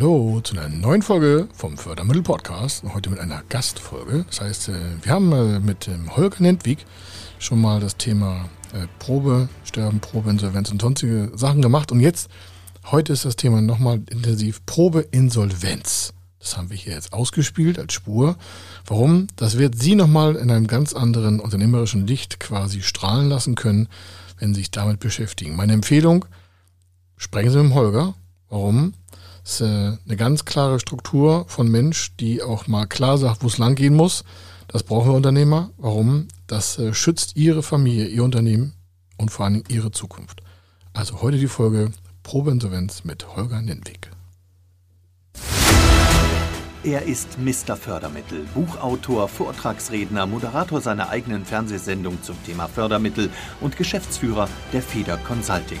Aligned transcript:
Hallo 0.00 0.40
zu 0.44 0.56
einer 0.56 0.68
neuen 0.68 1.02
Folge 1.02 1.48
vom 1.52 1.76
Fördermittel 1.76 2.22
Podcast. 2.22 2.84
Heute 2.94 3.10
mit 3.10 3.18
einer 3.18 3.42
Gastfolge. 3.48 4.24
Das 4.28 4.40
heißt, 4.40 4.68
äh, 4.68 4.74
wir 5.02 5.10
haben 5.10 5.32
äh, 5.32 5.58
mit 5.58 5.88
dem 5.88 6.14
Holger 6.14 6.40
Nentwig 6.40 6.86
schon 7.40 7.60
mal 7.60 7.80
das 7.80 7.96
Thema 7.96 8.48
äh, 8.72 8.86
Probe, 9.00 9.48
Sterben, 9.64 9.98
Probe, 9.98 10.30
Insolvenz 10.30 10.70
und 10.70 10.80
sonstige 10.80 11.32
Sachen 11.34 11.62
gemacht. 11.62 11.90
Und 11.90 11.98
jetzt, 11.98 12.30
heute 12.92 13.12
ist 13.12 13.24
das 13.24 13.34
Thema 13.34 13.60
nochmal 13.60 14.00
intensiv 14.08 14.64
Probe, 14.66 15.00
Insolvenz. 15.00 16.14
Das 16.38 16.56
haben 16.56 16.70
wir 16.70 16.76
hier 16.76 16.92
jetzt 16.92 17.12
ausgespielt 17.12 17.76
als 17.76 17.92
Spur. 17.92 18.36
Warum? 18.86 19.26
Das 19.34 19.58
wird 19.58 19.82
Sie 19.82 19.96
nochmal 19.96 20.36
in 20.36 20.52
einem 20.52 20.68
ganz 20.68 20.92
anderen 20.92 21.40
unternehmerischen 21.40 22.06
Licht 22.06 22.38
quasi 22.38 22.82
strahlen 22.82 23.28
lassen 23.28 23.56
können, 23.56 23.88
wenn 24.38 24.54
Sie 24.54 24.60
sich 24.60 24.70
damit 24.70 25.00
beschäftigen. 25.00 25.56
Meine 25.56 25.72
Empfehlung, 25.72 26.24
sprechen 27.16 27.50
Sie 27.50 27.56
mit 27.56 27.72
dem 27.72 27.74
Holger. 27.74 28.14
Warum? 28.48 28.94
Ist 29.48 29.62
äh, 29.62 29.64
eine 29.64 30.16
ganz 30.18 30.44
klare 30.44 30.78
Struktur 30.78 31.46
von 31.48 31.70
Mensch, 31.70 32.14
die 32.20 32.42
auch 32.42 32.66
mal 32.66 32.84
klar 32.84 33.16
sagt, 33.16 33.42
wo 33.42 33.46
es 33.46 33.56
lang 33.56 33.76
gehen 33.76 33.96
muss. 33.96 34.22
Das 34.68 34.82
brauchen 34.82 35.08
wir 35.08 35.16
Unternehmer. 35.16 35.70
Warum? 35.78 36.28
Das 36.46 36.78
äh, 36.78 36.92
schützt 36.92 37.34
Ihre 37.34 37.62
Familie, 37.62 38.08
Ihr 38.08 38.24
Unternehmen 38.24 38.74
und 39.16 39.30
vor 39.30 39.46
allem 39.46 39.64
Ihre 39.70 39.90
Zukunft. 39.90 40.42
Also 40.92 41.22
heute 41.22 41.38
die 41.38 41.46
Folge 41.46 41.92
Probeinsolvenz 42.24 43.04
mit 43.04 43.36
Holger 43.36 43.62
Nennweg. 43.62 44.10
Er 46.84 47.04
ist 47.06 47.38
Mr. 47.38 47.74
Fördermittel, 47.74 48.44
Buchautor, 48.52 49.28
Vortragsredner, 49.28 50.26
Moderator 50.26 50.82
seiner 50.82 51.08
eigenen 51.08 51.46
Fernsehsendung 51.46 52.22
zum 52.22 52.36
Thema 52.44 52.68
Fördermittel 52.68 53.30
und 53.62 53.78
Geschäftsführer 53.78 54.46
der 54.74 54.82
Feder 54.82 55.16
Consulting. 55.16 55.80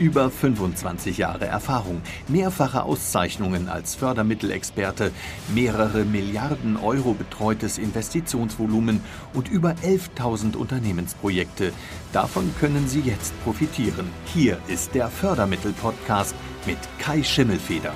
Über 0.00 0.30
25 0.30 1.18
Jahre 1.18 1.44
Erfahrung, 1.44 2.00
mehrfache 2.26 2.84
Auszeichnungen 2.84 3.68
als 3.68 3.94
Fördermittelexperte, 3.96 5.12
mehrere 5.54 6.06
Milliarden 6.06 6.78
Euro 6.78 7.12
betreutes 7.12 7.76
Investitionsvolumen 7.76 9.02
und 9.34 9.50
über 9.50 9.72
11.000 9.84 10.56
Unternehmensprojekte. 10.56 11.74
Davon 12.14 12.50
können 12.58 12.88
Sie 12.88 13.00
jetzt 13.00 13.38
profitieren. 13.44 14.08
Hier 14.24 14.56
ist 14.68 14.94
der 14.94 15.08
Fördermittel-Podcast 15.08 16.34
mit 16.64 16.78
Kai 16.98 17.22
Schimmelfeder. 17.22 17.92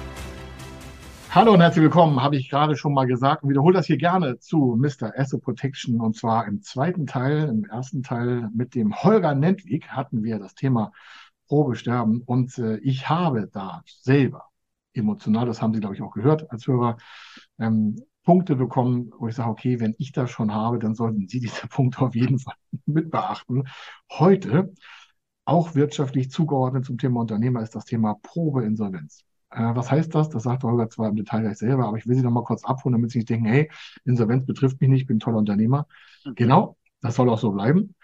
Hallo 1.30 1.54
und 1.54 1.62
herzlich 1.62 1.82
willkommen, 1.82 2.22
habe 2.22 2.36
ich 2.36 2.50
gerade 2.50 2.76
schon 2.76 2.92
mal 2.92 3.06
gesagt 3.06 3.42
und 3.42 3.48
wiederhole 3.48 3.74
das 3.74 3.86
hier 3.86 3.96
gerne 3.96 4.38
zu 4.38 4.78
Mr. 4.78 5.18
Asset 5.18 5.42
Protection 5.42 6.00
und 6.00 6.14
zwar 6.14 6.46
im 6.46 6.60
zweiten 6.62 7.06
Teil. 7.06 7.48
Im 7.48 7.64
ersten 7.64 8.02
Teil 8.02 8.50
mit 8.54 8.74
dem 8.74 8.94
Holger 8.94 9.34
Nentwig 9.34 9.88
hatten 9.88 10.22
wir 10.22 10.38
das 10.38 10.54
Thema 10.54 10.92
Probe 11.46 11.76
sterben. 11.76 12.22
Und 12.24 12.58
äh, 12.58 12.76
ich 12.78 13.08
habe 13.08 13.48
da 13.52 13.82
selber 13.86 14.44
emotional, 14.92 15.46
das 15.46 15.60
haben 15.60 15.74
Sie, 15.74 15.80
glaube 15.80 15.94
ich, 15.94 16.02
auch 16.02 16.12
gehört 16.12 16.50
als 16.50 16.66
Hörer, 16.66 16.96
ähm, 17.58 17.96
Punkte 18.24 18.56
bekommen, 18.56 19.12
wo 19.18 19.28
ich 19.28 19.34
sage, 19.34 19.50
okay, 19.50 19.80
wenn 19.80 19.94
ich 19.98 20.12
das 20.12 20.30
schon 20.30 20.52
habe, 20.54 20.78
dann 20.78 20.94
sollten 20.94 21.28
Sie 21.28 21.40
diese 21.40 21.66
Punkte 21.68 22.00
auf 22.00 22.14
jeden 22.14 22.38
Fall 22.38 22.54
mit 22.86 23.10
beachten. 23.10 23.64
Heute, 24.10 24.72
auch 25.44 25.74
wirtschaftlich 25.74 26.30
zugeordnet 26.30 26.86
zum 26.86 26.98
Thema 26.98 27.20
Unternehmer, 27.20 27.62
ist 27.62 27.74
das 27.74 27.84
Thema 27.84 28.14
Probeinsolvenz. 28.22 29.24
Äh, 29.50 29.74
was 29.74 29.90
heißt 29.90 30.14
das? 30.14 30.30
Das 30.30 30.44
sagt 30.44 30.64
Holger 30.64 30.88
zwar 30.88 31.08
im 31.08 31.16
Detail 31.16 31.42
gleich 31.42 31.58
selber, 31.58 31.86
aber 31.86 31.98
ich 31.98 32.06
will 32.06 32.16
Sie 32.16 32.22
noch 32.22 32.30
mal 32.30 32.44
kurz 32.44 32.64
abholen, 32.64 32.94
damit 32.94 33.10
Sie 33.10 33.18
nicht 33.18 33.30
denken, 33.30 33.46
hey, 33.46 33.70
Insolvenz 34.04 34.46
betrifft 34.46 34.80
mich 34.80 34.88
nicht, 34.88 35.02
ich 35.02 35.06
bin 35.06 35.18
ein 35.18 35.20
toller 35.20 35.38
Unternehmer. 35.38 35.86
Okay. 36.24 36.44
Genau, 36.44 36.76
das 37.02 37.16
soll 37.16 37.28
auch 37.28 37.38
so 37.38 37.52
bleiben. 37.52 37.94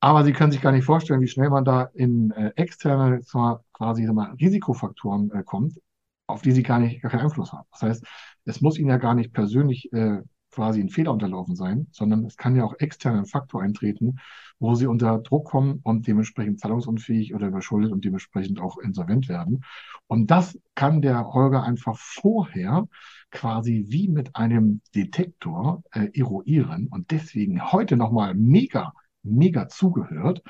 Aber 0.00 0.24
Sie 0.24 0.32
können 0.32 0.52
sich 0.52 0.62
gar 0.62 0.72
nicht 0.72 0.84
vorstellen, 0.84 1.20
wie 1.20 1.28
schnell 1.28 1.50
man 1.50 1.64
da 1.64 1.90
in 1.94 2.30
äh, 2.30 2.52
externe, 2.56 3.20
zwar 3.20 3.64
quasi 3.72 4.06
mal, 4.06 4.32
Risikofaktoren 4.40 5.30
äh, 5.32 5.42
kommt, 5.44 5.78
auf 6.26 6.42
die 6.42 6.52
Sie 6.52 6.62
gar 6.62 6.78
nicht 6.78 7.02
gar 7.02 7.10
keinen 7.10 7.24
Einfluss 7.24 7.52
haben. 7.52 7.68
Das 7.72 7.82
heißt, 7.82 8.06
es 8.46 8.60
muss 8.62 8.78
Ihnen 8.78 8.88
ja 8.88 8.96
gar 8.96 9.14
nicht 9.14 9.32
persönlich 9.32 9.92
äh, 9.92 10.22
quasi 10.50 10.80
ein 10.80 10.88
Fehler 10.88 11.12
unterlaufen 11.12 11.54
sein, 11.54 11.86
sondern 11.92 12.24
es 12.24 12.36
kann 12.36 12.56
ja 12.56 12.64
auch 12.64 12.74
externen 12.78 13.26
Faktor 13.26 13.62
eintreten, 13.62 14.16
wo 14.58 14.74
Sie 14.74 14.86
unter 14.86 15.18
Druck 15.18 15.46
kommen 15.46 15.80
und 15.82 16.06
dementsprechend 16.06 16.60
zahlungsunfähig 16.60 17.34
oder 17.34 17.48
überschuldet 17.48 17.92
und 17.92 18.04
dementsprechend 18.04 18.60
auch 18.60 18.78
insolvent 18.78 19.28
werden. 19.28 19.64
Und 20.06 20.30
das 20.30 20.58
kann 20.74 21.02
der 21.02 21.26
Holger 21.28 21.62
einfach 21.62 21.96
vorher 21.98 22.88
quasi 23.30 23.86
wie 23.88 24.08
mit 24.08 24.34
einem 24.34 24.80
Detektor 24.94 25.82
äh, 25.92 26.08
eruieren 26.18 26.88
und 26.88 27.10
deswegen 27.10 27.70
heute 27.70 27.96
nochmal 27.96 28.34
mega 28.34 28.92
mega 29.22 29.68
zugehört. 29.68 30.42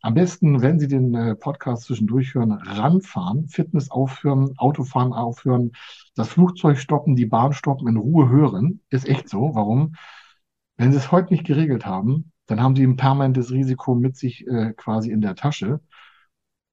Am 0.00 0.14
besten, 0.14 0.62
wenn 0.62 0.80
Sie 0.80 0.88
den 0.88 1.14
äh, 1.14 1.36
Podcast 1.36 1.84
zwischendurch 1.84 2.34
hören, 2.34 2.52
ranfahren, 2.52 3.48
Fitness 3.48 3.90
aufhören, 3.90 4.54
Autofahren 4.58 5.12
aufhören, 5.12 5.72
das 6.16 6.28
Flugzeug 6.28 6.78
stoppen, 6.78 7.16
die 7.16 7.26
Bahn 7.26 7.52
stoppen, 7.52 7.88
in 7.88 7.96
Ruhe 7.96 8.28
hören. 8.28 8.80
Ist 8.90 9.08
echt 9.08 9.28
so. 9.28 9.54
Warum? 9.54 9.94
Wenn 10.76 10.92
Sie 10.92 10.98
es 10.98 11.12
heute 11.12 11.32
nicht 11.32 11.46
geregelt 11.46 11.86
haben, 11.86 12.32
dann 12.46 12.60
haben 12.60 12.76
Sie 12.76 12.84
ein 12.84 12.96
permanentes 12.96 13.52
Risiko 13.52 13.94
mit 13.94 14.16
sich 14.16 14.46
äh, 14.46 14.72
quasi 14.76 15.10
in 15.10 15.20
der 15.20 15.36
Tasche. 15.36 15.80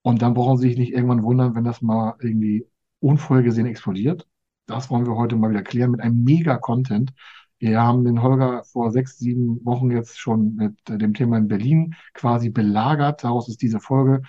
Und 0.01 0.21
dann 0.21 0.33
brauchen 0.33 0.57
Sie 0.57 0.69
sich 0.69 0.77
nicht 0.77 0.93
irgendwann 0.93 1.23
wundern, 1.23 1.55
wenn 1.55 1.63
das 1.63 1.81
mal 1.81 2.15
irgendwie 2.19 2.65
unvorhergesehen 2.99 3.67
explodiert. 3.67 4.27
Das 4.65 4.89
wollen 4.89 5.05
wir 5.05 5.15
heute 5.15 5.35
mal 5.35 5.49
wieder 5.49 5.63
klären 5.63 5.91
mit 5.91 6.01
einem 6.01 6.23
Mega-Content. 6.23 7.13
Wir 7.59 7.81
haben 7.81 8.05
den 8.05 8.21
Holger 8.21 8.63
vor 8.63 8.91
sechs, 8.91 9.17
sieben 9.17 9.63
Wochen 9.65 9.91
jetzt 9.91 10.17
schon 10.17 10.55
mit 10.55 10.75
dem 10.87 11.13
Thema 11.13 11.37
in 11.37 11.49
Berlin 11.49 11.95
quasi 12.13 12.49
belagert. 12.49 13.23
Daraus 13.23 13.49
ist 13.49 13.61
diese 13.61 13.81
Folge. 13.81 14.21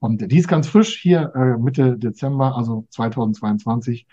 Und 0.00 0.20
die 0.30 0.38
ist 0.38 0.48
ganz 0.48 0.66
frisch 0.68 1.00
hier 1.00 1.32
äh, 1.34 1.58
Mitte 1.58 1.96
Dezember, 1.96 2.56
also 2.56 2.86
2022. 2.90 4.06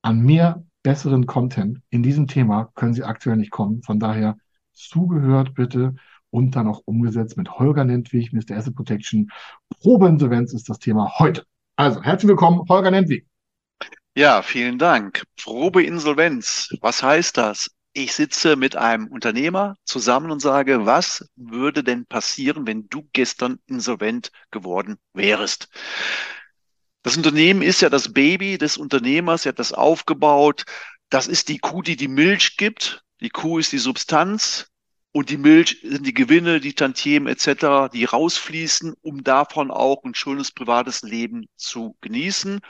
An 0.00 0.20
mehr 0.22 0.64
besseren 0.82 1.26
Content 1.26 1.80
in 1.90 2.02
diesem 2.02 2.26
Thema 2.26 2.72
können 2.74 2.94
Sie 2.94 3.04
aktuell 3.04 3.36
nicht 3.36 3.50
kommen. 3.50 3.82
Von 3.82 4.00
daher 4.00 4.38
zugehört 4.72 5.54
bitte 5.54 5.94
und 6.30 6.56
dann 6.56 6.66
auch 6.66 6.80
umgesetzt 6.86 7.36
mit 7.36 7.50
Holger 7.50 7.84
Nentwig, 7.84 8.32
Mr. 8.32 8.56
Asset 8.56 8.74
Protection. 8.74 9.30
Probeinsolvenz 9.80 10.54
ist 10.54 10.70
das 10.70 10.78
Thema 10.78 11.18
heute. 11.18 11.44
Also 11.76 12.02
herzlich 12.02 12.30
willkommen, 12.30 12.62
Holger 12.70 12.90
Nentwig. 12.90 13.26
Ja, 14.16 14.42
vielen 14.42 14.78
Dank. 14.78 15.24
Probeinsolvenz, 15.36 16.74
was 16.80 17.02
heißt 17.02 17.36
das? 17.36 17.68
Ich 17.92 18.14
sitze 18.14 18.56
mit 18.56 18.76
einem 18.76 19.06
Unternehmer 19.08 19.76
zusammen 19.84 20.30
und 20.30 20.40
sage, 20.40 20.86
was 20.86 21.28
würde 21.36 21.84
denn 21.84 22.06
passieren, 22.06 22.66
wenn 22.66 22.88
du 22.88 23.08
gestern 23.12 23.58
insolvent 23.66 24.30
geworden 24.50 24.96
wärst? 25.12 25.68
Das 27.02 27.16
Unternehmen 27.16 27.62
ist 27.62 27.82
ja 27.82 27.90
das 27.90 28.12
Baby 28.12 28.58
des 28.58 28.76
Unternehmers, 28.76 29.44
er 29.44 29.50
hat 29.50 29.58
das 29.58 29.72
aufgebaut. 29.72 30.64
Das 31.10 31.26
ist 31.26 31.48
die 31.48 31.58
Kuh, 31.58 31.82
die 31.82 31.96
die 31.96 32.08
Milch 32.08 32.56
gibt. 32.56 33.02
Die 33.20 33.30
Kuh 33.30 33.58
ist 33.58 33.72
die 33.72 33.78
Substanz 33.78 34.68
und 35.12 35.28
die 35.28 35.36
Milch 35.36 35.80
sind 35.82 36.06
die 36.06 36.14
Gewinne, 36.14 36.60
die 36.60 36.74
Tantiemen 36.74 37.28
etc., 37.28 37.92
die 37.92 38.04
rausfließen, 38.04 38.94
um 39.02 39.22
davon 39.22 39.70
auch 39.70 40.04
ein 40.04 40.14
schönes 40.14 40.52
privates 40.52 41.02
Leben 41.02 41.46
zu 41.56 41.96
genießen. 42.00 42.60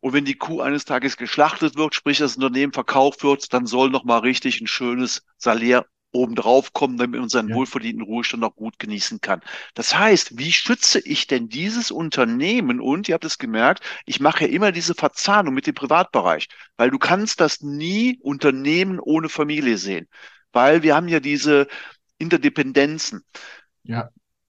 Und 0.00 0.12
wenn 0.12 0.24
die 0.24 0.34
Kuh 0.34 0.60
eines 0.60 0.84
Tages 0.84 1.16
geschlachtet 1.16 1.76
wird, 1.76 1.94
sprich 1.94 2.18
das 2.18 2.36
Unternehmen 2.36 2.72
verkauft 2.72 3.22
wird, 3.24 3.52
dann 3.52 3.66
soll 3.66 3.90
noch 3.90 4.04
mal 4.04 4.18
richtig 4.18 4.60
ein 4.60 4.66
schönes 4.66 5.22
Salär 5.38 5.86
obendrauf 6.12 6.72
kommen, 6.72 6.96
damit 6.96 7.20
man 7.20 7.28
seinen 7.28 7.50
ja. 7.50 7.54
wohlverdienten 7.54 8.02
Ruhestand 8.02 8.42
auch 8.42 8.54
gut 8.54 8.78
genießen 8.78 9.20
kann. 9.20 9.40
Das 9.74 9.96
heißt, 9.96 10.38
wie 10.38 10.52
schütze 10.52 10.98
ich 11.00 11.26
denn 11.26 11.48
dieses 11.48 11.90
Unternehmen? 11.90 12.80
Und 12.80 13.08
ihr 13.08 13.14
habt 13.14 13.24
es 13.24 13.38
gemerkt, 13.38 13.84
ich 14.06 14.20
mache 14.20 14.44
ja 14.44 14.50
immer 14.50 14.72
diese 14.72 14.94
Verzahnung 14.94 15.54
mit 15.54 15.66
dem 15.66 15.74
Privatbereich, 15.74 16.48
weil 16.76 16.90
du 16.90 16.98
kannst 16.98 17.40
das 17.40 17.60
nie 17.60 18.18
Unternehmen 18.22 18.98
ohne 18.98 19.28
Familie 19.28 19.78
sehen, 19.78 20.08
weil 20.52 20.82
wir 20.82 20.96
haben 20.96 21.08
ja 21.08 21.20
diese 21.20 21.68
Interdependenzen. 22.18 23.22
Ja. 23.82 24.08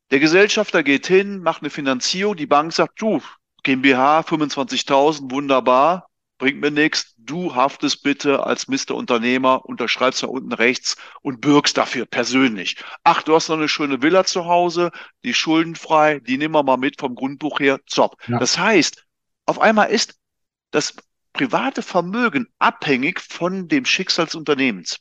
Der 0.10 0.20
Gesellschafter 0.20 0.84
geht 0.84 1.06
hin, 1.06 1.40
macht 1.40 1.62
eine 1.64 1.70
Finanzierung, 1.70 2.38
die 2.38 2.48
Bank 2.48 2.72
sagt, 2.72 3.02
du, 3.02 3.22
GmbH 3.64 4.22
25.000, 4.22 5.32
wunderbar, 5.32 6.10
bringt 6.38 6.62
mir 6.62 6.72
nichts. 6.72 7.14
Du 7.18 7.56
haftest 7.56 8.04
bitte 8.04 8.44
als 8.44 8.68
Mr. 8.68 8.92
Unternehmer, 8.92 9.66
unterschreibst 9.66 10.24
da 10.24 10.28
unten 10.28 10.54
rechts 10.54 10.96
und 11.22 11.42
bürgst 11.42 11.78
dafür 11.78 12.06
persönlich. 12.06 12.78
Ach, 13.04 13.22
du 13.24 13.36
hast 13.36 13.50
noch 13.50 13.58
eine 13.58 13.68
schöne 13.68 14.02
Villa 14.02 14.24
zu 14.24 14.46
Hause, 14.46 14.92
die 15.24 15.34
schuldenfrei, 15.34 16.20
die 16.20 16.38
nehmen 16.38 16.54
wir 16.54 16.64
mal 16.64 16.78
mit 16.78 17.00
vom 17.00 17.16
Grundbuch 17.16 17.60
her, 17.60 17.80
zopp. 17.88 18.16
Ja. 18.28 18.40
Das 18.40 18.58
heißt, 18.58 19.06
auf 19.46 19.60
einmal 19.60 19.90
ist 19.90 20.18
das 20.72 20.96
private 21.34 21.82
Vermögen 21.82 22.48
abhängig 22.60 23.20
von 23.20 23.68
dem 23.68 23.86
Schicksal 23.86 24.26
des 24.26 24.36
Unternehmens. 24.36 25.00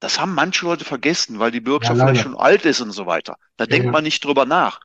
Das 0.00 0.18
haben 0.18 0.34
manche 0.34 0.64
Leute 0.64 0.84
vergessen, 0.84 1.38
weil 1.38 1.52
die 1.52 1.60
Bürgschaft 1.60 1.98
ja, 1.98 2.06
vielleicht 2.06 2.22
schon 2.22 2.36
alt 2.36 2.64
ist 2.64 2.80
und 2.80 2.90
so 2.90 3.06
weiter. 3.06 3.36
Da 3.56 3.64
ja, 3.64 3.68
denkt 3.70 3.92
man 3.92 4.02
nicht 4.02 4.24
drüber 4.24 4.46
nach. 4.46 4.80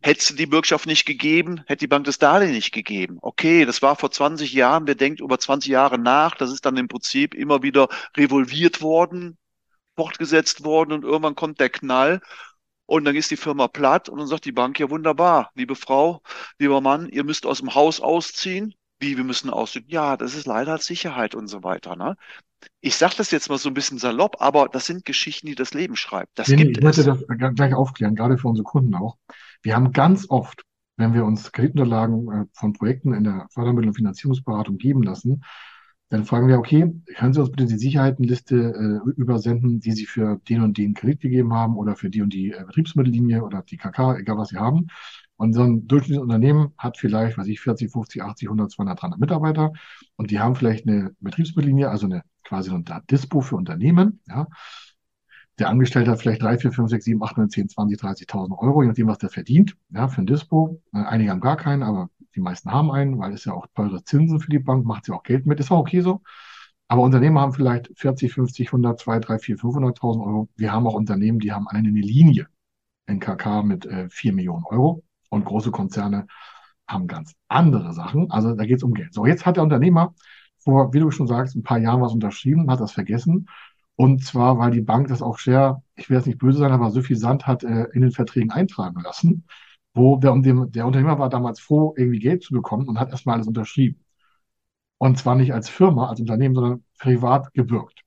Hätte 0.00 0.34
die 0.36 0.46
Bürgschaft 0.46 0.86
nicht 0.86 1.06
gegeben, 1.06 1.62
hätte 1.66 1.80
die 1.80 1.86
Bank 1.88 2.04
das 2.04 2.18
Darlehen 2.18 2.52
nicht 2.52 2.72
gegeben. 2.72 3.18
Okay, 3.20 3.64
das 3.64 3.82
war 3.82 3.96
vor 3.96 4.10
20 4.12 4.52
Jahren, 4.52 4.86
wer 4.86 4.94
denkt 4.94 5.20
über 5.20 5.38
20 5.38 5.70
Jahre 5.72 5.98
nach, 5.98 6.36
das 6.36 6.52
ist 6.52 6.64
dann 6.64 6.76
im 6.76 6.88
Prinzip 6.88 7.34
immer 7.34 7.62
wieder 7.62 7.88
revolviert 8.16 8.80
worden, 8.80 9.36
fortgesetzt 9.96 10.64
worden 10.64 10.92
und 10.92 11.04
irgendwann 11.04 11.34
kommt 11.36 11.60
der 11.60 11.70
Knall 11.70 12.20
und 12.86 13.04
dann 13.04 13.16
ist 13.16 13.30
die 13.30 13.36
Firma 13.36 13.68
platt 13.68 14.08
und 14.08 14.18
dann 14.18 14.28
sagt 14.28 14.44
die 14.46 14.52
Bank, 14.52 14.78
ja 14.80 14.90
wunderbar, 14.90 15.50
liebe 15.54 15.76
Frau, 15.76 16.22
lieber 16.58 16.80
Mann, 16.80 17.08
ihr 17.08 17.24
müsst 17.24 17.46
aus 17.46 17.58
dem 17.58 17.74
Haus 17.74 18.00
ausziehen. 18.00 18.74
Wie, 19.00 19.16
wir 19.16 19.24
müssen 19.24 19.50
ausziehen? 19.50 19.84
Ja, 19.88 20.16
das 20.16 20.34
ist 20.34 20.46
leider 20.46 20.72
als 20.72 20.86
Sicherheit 20.86 21.34
und 21.34 21.48
so 21.48 21.62
weiter. 21.62 21.96
Ne? 21.96 22.16
Ich 22.80 22.96
sage 22.96 23.14
das 23.16 23.30
jetzt 23.30 23.48
mal 23.48 23.58
so 23.58 23.68
ein 23.70 23.74
bisschen 23.74 23.98
salopp, 23.98 24.40
aber 24.40 24.68
das 24.68 24.86
sind 24.86 25.04
Geschichten, 25.04 25.46
die 25.46 25.54
das 25.54 25.74
Leben 25.74 25.96
schreibt. 25.96 26.38
Das 26.38 26.48
Nee, 26.48 26.56
gibt 26.56 26.78
ich 26.78 26.82
möchte 26.82 27.02
es. 27.02 27.06
das 27.06 27.24
gleich 27.56 27.74
aufklären, 27.74 28.14
gerade 28.16 28.38
für 28.38 28.48
unsere 28.48 28.64
Kunden 28.64 28.94
auch. 28.94 29.16
Wir 29.62 29.74
haben 29.74 29.92
ganz 29.92 30.26
oft, 30.28 30.64
wenn 30.96 31.14
wir 31.14 31.24
uns 31.24 31.52
Kreditunterlagen 31.52 32.32
äh, 32.32 32.44
von 32.52 32.72
Projekten 32.72 33.12
in 33.14 33.24
der 33.24 33.46
Fördermittel- 33.50 33.88
und 33.88 33.94
Finanzierungsberatung 33.94 34.78
geben 34.78 35.02
lassen, 35.02 35.42
dann 36.10 36.24
fragen 36.24 36.48
wir, 36.48 36.58
okay, 36.58 36.90
können 37.16 37.34
Sie 37.34 37.40
uns 37.40 37.50
bitte 37.50 37.66
die 37.66 37.78
Sicherheitenliste 37.78 39.02
äh, 39.06 39.10
übersenden, 39.20 39.80
die 39.80 39.92
Sie 39.92 40.06
für 40.06 40.40
den 40.48 40.62
und 40.62 40.78
den 40.78 40.94
Kredit 40.94 41.20
gegeben 41.20 41.52
haben 41.52 41.76
oder 41.76 41.96
für 41.96 42.08
die 42.08 42.22
und 42.22 42.32
die 42.32 42.52
äh, 42.52 42.64
Betriebsmittellinie 42.64 43.44
oder 43.44 43.62
die 43.62 43.76
KK, 43.76 44.16
egal 44.16 44.38
was 44.38 44.48
Sie 44.48 44.56
haben. 44.56 44.86
Und 45.36 45.52
so 45.52 45.62
ein 45.62 45.86
durchschnittliches 45.86 46.22
Unternehmen 46.22 46.72
hat 46.78 46.96
vielleicht, 46.96 47.36
weiß 47.36 47.46
ich, 47.46 47.60
40, 47.60 47.92
50, 47.92 48.22
80, 48.22 48.48
100, 48.48 48.70
200, 48.72 49.02
300 49.02 49.20
Mitarbeiter 49.20 49.72
und 50.16 50.30
die 50.30 50.40
haben 50.40 50.56
vielleicht 50.56 50.88
eine 50.88 51.14
Betriebsmittellinie, 51.20 51.90
also 51.90 52.06
eine 52.06 52.22
quasi 52.42 52.70
so 52.70 52.76
ein 52.76 52.84
Dispo 53.10 53.40
für 53.42 53.56
Unternehmen, 53.56 54.20
ja. 54.26 54.48
Der 55.58 55.68
Angestellte 55.68 56.10
hat 56.10 56.20
vielleicht 56.20 56.42
3, 56.42 56.58
4, 56.58 56.72
5, 56.72 56.90
6, 56.90 57.04
7, 57.04 57.22
8, 57.22 57.36
9, 57.36 57.50
10, 57.50 57.68
20, 57.68 57.98
30.000 57.98 58.58
Euro, 58.58 58.82
je 58.82 58.88
nachdem, 58.88 59.08
was 59.08 59.18
der 59.18 59.28
verdient, 59.30 59.76
ja, 59.90 60.08
für 60.08 60.22
ein 60.22 60.26
Dispo. 60.26 60.80
Äh, 60.92 60.98
Einige 60.98 61.30
haben 61.30 61.40
gar 61.40 61.56
keinen, 61.56 61.82
aber 61.82 62.10
die 62.34 62.40
meisten 62.40 62.70
haben 62.70 62.90
einen, 62.92 63.18
weil 63.18 63.32
es 63.32 63.44
ja 63.44 63.54
auch 63.54 63.66
teure 63.74 64.04
Zinsen 64.04 64.38
für 64.40 64.50
die 64.50 64.60
Bank, 64.60 64.84
macht 64.84 65.08
ja 65.08 65.14
auch 65.14 65.22
Geld 65.24 65.46
mit, 65.46 65.58
ist 65.58 65.72
auch 65.72 65.80
okay 65.80 66.00
so. 66.00 66.22
Aber 66.86 67.02
Unternehmen 67.02 67.38
haben 67.38 67.52
vielleicht 67.52 67.90
40, 67.96 68.32
50, 68.32 68.68
100, 68.68 69.00
2, 69.00 69.18
3, 69.18 69.38
4, 69.38 69.56
500.000 69.58 70.24
Euro. 70.24 70.48
Wir 70.56 70.72
haben 70.72 70.86
auch 70.86 70.94
Unternehmen, 70.94 71.38
die 71.40 71.52
haben 71.52 71.68
eine 71.68 71.90
Linie 71.90 72.46
in 73.06 73.20
KK 73.20 73.62
mit 73.62 73.84
äh, 73.86 74.08
4 74.08 74.32
Millionen 74.32 74.64
Euro. 74.64 75.02
Und 75.28 75.44
große 75.44 75.70
Konzerne 75.70 76.26
haben 76.86 77.06
ganz 77.06 77.34
andere 77.48 77.92
Sachen. 77.92 78.30
Also 78.30 78.54
da 78.54 78.64
geht 78.64 78.78
es 78.78 78.82
um 78.82 78.94
Geld. 78.94 79.12
So, 79.12 79.26
jetzt 79.26 79.44
hat 79.44 79.56
der 79.56 79.64
Unternehmer 79.64 80.14
vor, 80.58 80.92
wie 80.94 81.00
du 81.00 81.10
schon 81.10 81.26
sagst, 81.26 81.54
ein 81.56 81.62
paar 81.62 81.78
Jahren 81.78 82.00
was 82.00 82.12
unterschrieben, 82.14 82.70
hat 82.70 82.80
das 82.80 82.92
vergessen. 82.92 83.48
Und 84.00 84.24
zwar, 84.24 84.58
weil 84.58 84.70
die 84.70 84.80
Bank 84.80 85.08
das 85.08 85.22
auch 85.22 85.40
sehr, 85.40 85.82
ich 85.96 86.08
will 86.08 86.18
jetzt 86.18 86.26
nicht 86.26 86.38
böse 86.38 86.58
sein, 86.58 86.70
aber 86.70 86.92
so 86.92 87.02
viel 87.02 87.16
Sand 87.16 87.48
hat 87.48 87.64
äh, 87.64 87.86
in 87.92 88.02
den 88.02 88.12
Verträgen 88.12 88.52
eintragen 88.52 89.00
lassen, 89.02 89.44
wo 89.92 90.16
der, 90.18 90.36
der 90.36 90.86
Unternehmer 90.86 91.18
war 91.18 91.28
damals 91.28 91.58
froh, 91.58 91.94
irgendwie 91.96 92.20
Geld 92.20 92.44
zu 92.44 92.54
bekommen 92.54 92.86
und 92.86 93.00
hat 93.00 93.10
erstmal 93.10 93.34
alles 93.34 93.48
unterschrieben. 93.48 94.04
Und 94.98 95.18
zwar 95.18 95.34
nicht 95.34 95.52
als 95.52 95.68
Firma, 95.68 96.08
als 96.08 96.20
Unternehmen, 96.20 96.54
sondern 96.54 96.84
privat 97.00 97.52
gebürgt. 97.54 98.02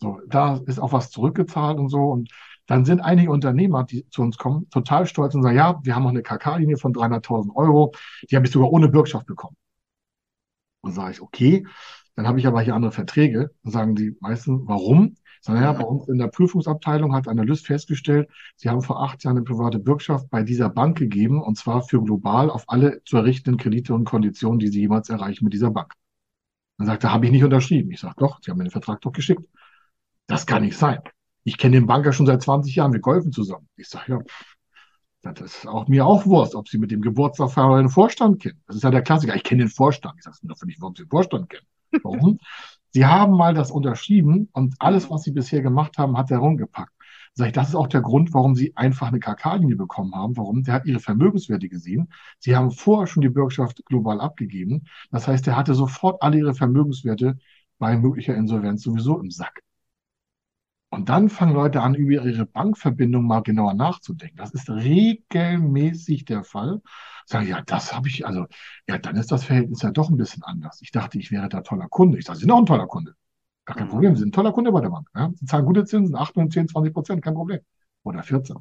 So, 0.00 0.20
da 0.28 0.58
ist 0.66 0.78
auch 0.78 0.92
was 0.92 1.10
zurückgezahlt 1.10 1.78
und 1.80 1.88
so. 1.88 1.98
Und 2.04 2.30
dann 2.66 2.84
sind 2.84 3.00
einige 3.00 3.32
Unternehmer, 3.32 3.82
die 3.82 4.08
zu 4.10 4.22
uns 4.22 4.38
kommen, 4.38 4.70
total 4.70 5.06
stolz 5.06 5.34
und 5.34 5.42
sagen, 5.42 5.56
ja, 5.56 5.80
wir 5.82 5.96
haben 5.96 6.04
noch 6.04 6.10
eine 6.10 6.22
KK-Linie 6.22 6.76
von 6.76 6.92
300.000 6.92 7.56
Euro, 7.56 7.92
die 8.30 8.36
habe 8.36 8.46
ich 8.46 8.52
sogar 8.52 8.70
ohne 8.70 8.88
Bürgschaft 8.88 9.26
bekommen. 9.26 9.56
Dann 10.82 10.92
sage 10.92 11.12
ich, 11.12 11.20
okay, 11.20 11.66
dann 12.14 12.28
habe 12.28 12.38
ich 12.38 12.46
aber 12.46 12.60
hier 12.60 12.74
andere 12.74 12.92
Verträge. 12.92 13.50
Dann 13.64 13.72
sagen 13.72 13.94
die 13.96 14.16
meisten, 14.20 14.68
warum? 14.68 15.16
Sagen, 15.44 15.60
ja, 15.60 15.72
bei 15.72 15.82
uns 15.82 16.08
in 16.08 16.18
der 16.18 16.28
Prüfungsabteilung 16.28 17.14
hat 17.14 17.26
Analyst 17.26 17.66
festgestellt, 17.66 18.30
sie 18.54 18.68
haben 18.68 18.80
vor 18.80 19.02
acht 19.02 19.24
Jahren 19.24 19.38
eine 19.38 19.44
private 19.44 19.80
Bürgschaft 19.80 20.30
bei 20.30 20.44
dieser 20.44 20.68
Bank 20.70 20.96
gegeben, 20.96 21.42
und 21.42 21.58
zwar 21.58 21.82
für 21.82 22.00
global 22.00 22.48
auf 22.48 22.64
alle 22.68 23.02
zu 23.04 23.16
errichtenden 23.16 23.58
Kredite 23.58 23.92
und 23.92 24.04
Konditionen, 24.04 24.60
die 24.60 24.68
sie 24.68 24.80
jemals 24.80 25.08
erreichen 25.08 25.44
mit 25.44 25.52
dieser 25.52 25.72
Bank. 25.72 25.94
Dann 26.78 26.86
sagt 26.86 27.02
er, 27.02 27.12
habe 27.12 27.26
ich 27.26 27.32
nicht 27.32 27.42
unterschrieben. 27.42 27.90
Ich 27.90 27.98
sage, 27.98 28.14
doch, 28.18 28.38
Sie 28.40 28.52
haben 28.52 28.58
mir 28.58 28.64
den 28.64 28.70
Vertrag 28.70 29.00
doch 29.00 29.10
geschickt. 29.10 29.44
Das 30.28 30.46
kann 30.46 30.62
nicht 30.62 30.78
sein. 30.78 31.00
Ich 31.42 31.58
kenne 31.58 31.76
den 31.76 31.86
Banker 31.86 32.12
schon 32.12 32.26
seit 32.26 32.40
20 32.40 32.76
Jahren, 32.76 32.92
wir 32.92 33.00
golfen 33.00 33.32
zusammen. 33.32 33.68
Ich 33.76 33.88
sage, 33.88 34.24
ja, 35.24 35.32
das 35.32 35.56
ist 35.56 35.66
auch 35.66 35.88
mir 35.88 36.06
auch 36.06 36.24
Wurst, 36.24 36.54
ob 36.54 36.68
Sie 36.68 36.78
mit 36.78 36.92
dem 36.92 37.00
Geburtstagsfahrer 37.00 37.78
den 37.78 37.88
Vorstand 37.88 38.40
kennen. 38.40 38.62
Das 38.68 38.76
ist 38.76 38.82
ja 38.82 38.90
der 38.90 39.02
Klassiker. 39.02 39.34
Ich 39.34 39.42
kenne 39.42 39.64
den 39.64 39.70
Vorstand. 39.70 40.14
Ich 40.18 40.24
sage 40.24 40.36
es 40.40 40.40
doch 40.40 40.66
nicht, 40.66 40.80
warum 40.80 40.94
Sie 40.94 41.02
den 41.02 41.10
Vorstand 41.10 41.50
kennen. 41.50 41.66
Warum? 42.02 42.38
Sie 42.92 43.06
haben 43.06 43.32
mal 43.36 43.54
das 43.54 43.70
unterschrieben 43.70 44.48
und 44.52 44.74
alles, 44.78 45.10
was 45.10 45.22
Sie 45.22 45.32
bisher 45.32 45.62
gemacht 45.62 45.98
haben, 45.98 46.16
hat 46.16 46.30
er 46.30 46.38
rumgepackt. 46.38 46.92
Sag 47.34 47.46
ich, 47.48 47.52
das 47.52 47.70
ist 47.70 47.74
auch 47.74 47.86
der 47.86 48.02
Grund, 48.02 48.34
warum 48.34 48.54
Sie 48.54 48.76
einfach 48.76 49.08
eine 49.08 49.18
KK-Linie 49.20 49.76
bekommen 49.76 50.14
haben. 50.14 50.36
Warum? 50.36 50.62
Der 50.64 50.74
hat 50.74 50.84
Ihre 50.86 51.00
Vermögenswerte 51.00 51.68
gesehen. 51.68 52.12
Sie 52.38 52.54
haben 52.54 52.70
vorher 52.70 53.06
schon 53.06 53.22
die 53.22 53.30
Bürgschaft 53.30 53.84
global 53.86 54.20
abgegeben. 54.20 54.84
Das 55.10 55.26
heißt, 55.28 55.46
er 55.48 55.56
hatte 55.56 55.74
sofort 55.74 56.22
alle 56.22 56.38
Ihre 56.38 56.54
Vermögenswerte 56.54 57.38
bei 57.78 57.96
möglicher 57.96 58.34
Insolvenz 58.34 58.82
sowieso 58.82 59.18
im 59.18 59.30
Sack. 59.30 59.62
Und 60.90 61.08
dann 61.08 61.30
fangen 61.30 61.54
Leute 61.54 61.80
an, 61.80 61.94
über 61.94 62.22
ihre 62.22 62.44
Bankverbindung 62.44 63.26
mal 63.26 63.40
genauer 63.40 63.72
nachzudenken. 63.72 64.36
Das 64.36 64.52
ist 64.52 64.68
regelmäßig 64.68 66.26
der 66.26 66.44
Fall. 66.44 66.82
Sagen, 67.26 67.46
ja, 67.48 67.62
das 67.62 67.94
habe 67.94 68.08
ich, 68.08 68.26
also, 68.26 68.46
ja, 68.88 68.98
dann 68.98 69.16
ist 69.16 69.30
das 69.32 69.44
Verhältnis 69.44 69.82
ja 69.82 69.90
doch 69.90 70.10
ein 70.10 70.16
bisschen 70.16 70.42
anders. 70.42 70.80
Ich 70.82 70.90
dachte, 70.90 71.18
ich 71.18 71.30
wäre 71.30 71.48
da 71.48 71.60
toller 71.62 71.88
Kunde. 71.88 72.18
Ich 72.18 72.24
sage, 72.24 72.38
Sie 72.38 72.42
sind 72.42 72.50
auch 72.52 72.58
ein 72.58 72.66
toller 72.66 72.86
Kunde. 72.86 73.14
Gar 73.64 73.76
kein 73.76 73.86
Mhm. 73.86 73.90
Problem. 73.90 74.14
Sie 74.16 74.20
sind 74.20 74.28
ein 74.30 74.32
toller 74.32 74.52
Kunde 74.52 74.72
bei 74.72 74.80
der 74.80 74.90
Bank. 74.90 75.08
Ja? 75.14 75.30
Sie 75.34 75.46
zahlen 75.46 75.64
gute 75.66 75.84
Zinsen, 75.84 76.16
8, 76.16 76.36
9, 76.36 76.50
10, 76.50 76.68
20 76.68 76.92
Prozent, 76.92 77.22
kein 77.22 77.34
Problem. 77.34 77.60
Oder 78.04 78.22
14. 78.22 78.56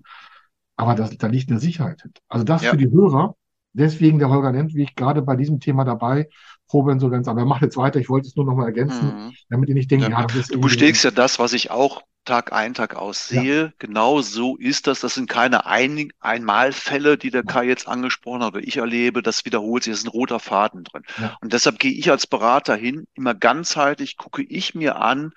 Aber 0.75 0.95
das, 0.95 1.17
da 1.17 1.27
liegt 1.27 1.49
eine 1.49 1.59
Sicherheit 1.59 2.01
hinter. 2.01 2.21
Also 2.29 2.45
das 2.45 2.61
Ja. 2.63 2.71
für 2.71 2.77
die 2.77 2.89
Hörer. 2.89 3.35
Deswegen 3.73 4.19
der 4.19 4.29
Holger 4.29 4.51
Nentwig 4.51 4.95
gerade 4.97 5.21
bei 5.21 5.35
diesem 5.37 5.59
Thema 5.61 5.85
dabei, 5.85 6.27
Probeinsolvenz. 6.67 7.27
Aber 7.29 7.39
er 7.39 7.45
macht 7.45 7.61
jetzt 7.61 7.77
weiter. 7.77 7.99
Ich 7.99 8.09
wollte 8.09 8.27
es 8.27 8.35
nur 8.35 8.45
noch 8.45 8.55
mal 8.55 8.65
ergänzen, 8.65 9.07
Mhm. 9.07 9.31
damit 9.49 9.69
ihr 9.69 9.75
nicht 9.75 9.89
denkt, 9.89 10.09
Ja, 10.09 10.19
ja, 10.19 10.27
das 10.27 10.35
ist 10.35 10.53
Du 10.53 10.59
bestätigst 10.59 11.03
ja 11.05 11.11
das, 11.11 11.39
was 11.39 11.53
ich 11.53 11.71
auch 11.71 12.01
Tag 12.25 12.53
ein, 12.53 12.73
Tag 12.73 12.95
aus 12.95 13.29
Ja. 13.29 13.41
sehe. 13.41 13.73
Genau 13.79 14.21
so 14.21 14.55
ist 14.57 14.87
das. 14.87 14.99
Das 14.99 15.15
sind 15.15 15.29
keine 15.29 15.65
ein 15.65 16.11
Einmalfälle, 16.19 17.17
die 17.17 17.31
der 17.31 17.43
Kai 17.43 17.65
jetzt 17.65 17.87
angesprochen 17.87 18.43
hat, 18.43 18.53
oder 18.53 18.63
ich 18.63 18.77
erlebe. 18.77 19.23
Das 19.23 19.45
wiederholt 19.45 19.83
sich. 19.83 19.91
Das 19.91 20.01
ist 20.01 20.05
ein 20.05 20.09
roter 20.11 20.39
Faden 20.39 20.83
drin. 20.83 21.03
Ja. 21.17 21.37
Und 21.41 21.53
deshalb 21.53 21.79
gehe 21.79 21.91
ich 21.91 22.11
als 22.11 22.27
Berater 22.27 22.75
hin, 22.75 23.05
immer 23.15 23.33
ganzheitlich 23.33 24.17
gucke 24.17 24.43
ich 24.43 24.75
mir 24.75 24.97
an, 24.97 25.31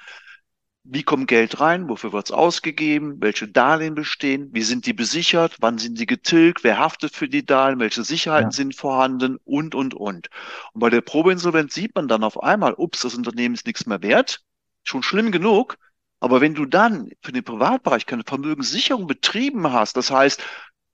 wie 0.86 1.02
kommt 1.02 1.28
Geld 1.28 1.60
rein, 1.60 1.88
wofür 1.88 2.12
wird 2.12 2.26
es 2.26 2.30
ausgegeben, 2.32 3.16
welche 3.20 3.48
Darlehen 3.48 3.94
bestehen, 3.94 4.50
wie 4.52 4.62
sind 4.62 4.84
die 4.84 4.92
besichert, 4.92 5.56
wann 5.60 5.78
sind 5.78 5.98
die 5.98 6.04
getilgt, 6.06 6.62
wer 6.62 6.78
haftet 6.78 7.14
für 7.16 7.28
die 7.28 7.44
Darlehen, 7.46 7.80
welche 7.80 8.04
Sicherheiten 8.04 8.50
Ja. 8.50 8.56
sind 8.56 8.76
vorhanden 8.76 9.38
und, 9.44 9.74
und, 9.74 9.94
und. 9.94 10.28
Und 10.74 10.80
bei 10.80 10.90
der 10.90 11.00
Probeinsolvenz 11.00 11.72
sieht 11.72 11.94
man 11.94 12.06
dann 12.08 12.22
auf 12.22 12.42
einmal, 12.42 12.74
ups, 12.74 13.00
das 13.00 13.14
Unternehmen 13.14 13.54
ist 13.54 13.66
nichts 13.66 13.86
mehr 13.86 14.02
wert, 14.02 14.42
schon 14.82 15.02
schlimm 15.02 15.32
genug. 15.32 15.78
Aber 16.24 16.40
wenn 16.40 16.54
du 16.54 16.64
dann 16.64 17.10
für 17.20 17.32
den 17.32 17.44
Privatbereich 17.44 18.06
keine 18.06 18.22
Vermögenssicherung 18.26 19.06
betrieben 19.06 19.70
hast, 19.74 19.98
das 19.98 20.10
heißt, 20.10 20.42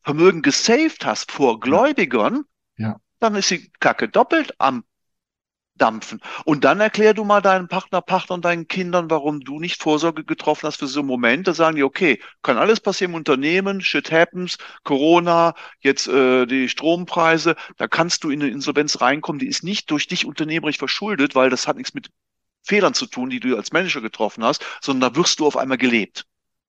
Vermögen 0.02 0.42
gesaved 0.42 1.06
hast 1.06 1.30
vor 1.30 1.60
Gläubigern, 1.60 2.42
Ja. 2.76 2.96
dann 3.20 3.36
ist 3.36 3.48
die 3.48 3.70
Kacke 3.78 4.08
doppelt 4.08 4.56
am 4.58 4.82
Dampfen. 5.76 6.20
Und 6.44 6.64
dann 6.64 6.80
erklär 6.80 7.14
du 7.14 7.22
mal 7.22 7.40
deinen 7.40 7.68
Partner, 7.68 8.00
Partner 8.02 8.34
und 8.34 8.44
deinen 8.44 8.66
Kindern, 8.66 9.08
warum 9.08 9.38
du 9.38 9.60
nicht 9.60 9.80
Vorsorge 9.80 10.24
getroffen 10.24 10.66
hast 10.66 10.80
für 10.80 10.88
so 10.88 10.98
einen 10.98 11.06
Moment. 11.06 11.46
Da 11.46 11.54
sagen 11.54 11.76
die, 11.76 11.84
okay, 11.84 12.20
kann 12.42 12.58
alles 12.58 12.80
passieren 12.80 13.12
im 13.12 13.16
Unternehmen, 13.18 13.82
shit 13.82 14.10
happens, 14.10 14.58
Corona, 14.82 15.54
jetzt 15.78 16.08
äh, 16.08 16.46
die 16.46 16.68
Strompreise, 16.68 17.54
da 17.76 17.86
kannst 17.86 18.24
du 18.24 18.30
in 18.30 18.42
eine 18.42 18.50
Insolvenz 18.50 19.00
reinkommen, 19.00 19.38
die 19.38 19.46
ist 19.46 19.62
nicht 19.62 19.92
durch 19.92 20.08
dich 20.08 20.26
unternehmerisch 20.26 20.78
verschuldet, 20.78 21.36
weil 21.36 21.50
das 21.50 21.68
hat 21.68 21.76
nichts 21.76 21.94
mit 21.94 22.10
Fehlern 22.62 22.94
zu 22.94 23.06
tun, 23.06 23.30
die 23.30 23.40
du 23.40 23.56
als 23.56 23.72
Manager 23.72 24.00
getroffen 24.00 24.44
hast, 24.44 24.64
sondern 24.80 25.12
da 25.12 25.16
wirst 25.20 25.40
du 25.40 25.46
auf 25.46 25.56
einmal 25.56 25.78
gelebt. 25.78 26.26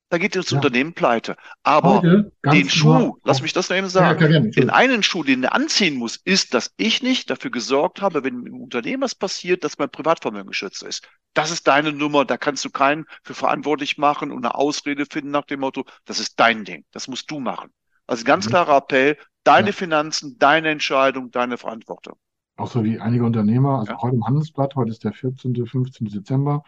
Da 0.09 0.17
geht 0.17 0.35
das 0.35 0.49
Ja. 0.49 0.57
Unternehmen 0.57 0.93
pleite. 0.93 1.37
Aber 1.63 1.95
Heute 2.01 2.31
den 2.43 2.69
Schuh, 2.69 3.17
lass 3.23 3.41
mich 3.41 3.53
das 3.53 3.69
noch 3.69 3.77
eben 3.77 3.87
sagen, 3.87 4.29
ja, 4.29 4.39
den 4.41 4.69
einen 4.69 5.03
Schuh, 5.03 5.23
den 5.23 5.43
er 5.43 5.53
anziehen 5.53 5.95
muss, 5.95 6.17
ist, 6.17 6.53
dass 6.53 6.73
ich 6.75 7.01
nicht 7.01 7.29
dafür 7.29 7.49
gesorgt 7.49 8.01
habe, 8.01 8.23
wenn 8.23 8.45
im 8.45 8.61
Unternehmen 8.61 9.03
was 9.03 9.15
passiert, 9.15 9.63
dass 9.63 9.77
mein 9.77 9.89
Privatvermögen 9.89 10.47
geschützt 10.47 10.83
ist. 10.83 11.07
Das 11.33 11.49
ist 11.49 11.65
deine 11.67 11.93
Nummer, 11.93 12.25
da 12.25 12.35
kannst 12.37 12.65
du 12.65 12.69
keinen 12.69 13.05
für 13.23 13.33
verantwortlich 13.33 13.97
machen 13.97 14.31
und 14.31 14.43
eine 14.43 14.55
Ausrede 14.55 15.05
finden 15.09 15.31
nach 15.31 15.45
dem 15.45 15.61
Motto, 15.61 15.85
das 16.03 16.19
ist 16.19 16.37
dein 16.39 16.65
Ding, 16.65 16.83
das 16.91 17.07
musst 17.07 17.31
du 17.31 17.39
machen. 17.39 17.71
Also 18.05 18.25
ganz 18.25 18.47
Mhm. 18.47 18.49
klarer 18.49 18.77
Appell, 18.77 19.17
deine 19.45 19.67
Ja. 19.67 19.73
Finanzen, 19.73 20.37
deine 20.39 20.69
Entscheidung, 20.71 21.31
deine 21.31 21.57
Verantwortung. 21.57 22.17
Auch 22.61 22.67
so 22.67 22.83
wie 22.83 22.99
einige 22.99 23.25
Unternehmer, 23.25 23.79
also 23.79 23.93
Ja. 23.93 24.01
heute 24.01 24.15
im 24.15 24.25
Handelsblatt, 24.25 24.75
heute 24.75 24.91
ist 24.91 25.03
der 25.03 25.13
14., 25.13 25.65
15. 25.65 26.07
Dezember, 26.07 26.63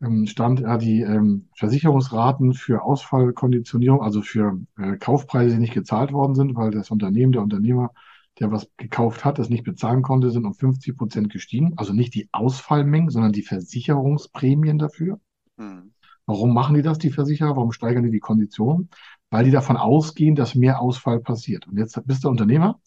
ähm, 0.00 0.26
stand 0.26 0.60
ja 0.60 0.78
die 0.78 1.02
ähm, 1.02 1.48
Versicherungsraten 1.56 2.54
für 2.54 2.82
Ausfallkonditionierung, 2.82 4.00
also 4.00 4.22
für 4.22 4.58
äh, 4.78 4.96
Kaufpreise, 4.96 5.54
die 5.54 5.60
nicht 5.60 5.74
gezahlt 5.74 6.12
worden 6.12 6.34
sind, 6.34 6.56
weil 6.56 6.70
das 6.70 6.90
Unternehmen, 6.90 7.32
der 7.32 7.42
Unternehmer, 7.42 7.90
der 8.38 8.50
was 8.52 8.70
gekauft 8.78 9.24
hat, 9.24 9.38
das 9.38 9.50
nicht 9.50 9.64
bezahlen 9.64 10.02
konnte, 10.02 10.30
sind 10.30 10.46
um 10.46 10.54
50 10.54 10.96
Prozent 10.96 11.30
gestiegen. 11.30 11.74
Also 11.76 11.92
nicht 11.92 12.14
die 12.14 12.28
Ausfallmengen, 12.32 13.10
sondern 13.10 13.32
die 13.32 13.42
Versicherungsprämien 13.42 14.78
dafür. 14.78 15.20
Hm. 15.58 15.92
Warum 16.24 16.54
machen 16.54 16.74
die 16.74 16.82
das, 16.82 16.98
die 16.98 17.10
Versicherer? 17.10 17.56
Warum 17.56 17.72
steigern 17.72 18.04
die 18.04 18.10
die 18.10 18.20
Konditionen? 18.20 18.88
weil 19.30 19.44
die 19.44 19.50
davon 19.50 19.76
ausgehen, 19.76 20.34
dass 20.34 20.54
mehr 20.54 20.80
Ausfall 20.80 21.20
passiert. 21.20 21.66
Und 21.68 21.76
jetzt 21.76 22.00
bist 22.06 22.24
du 22.24 22.28
Unternehmer 22.28 22.80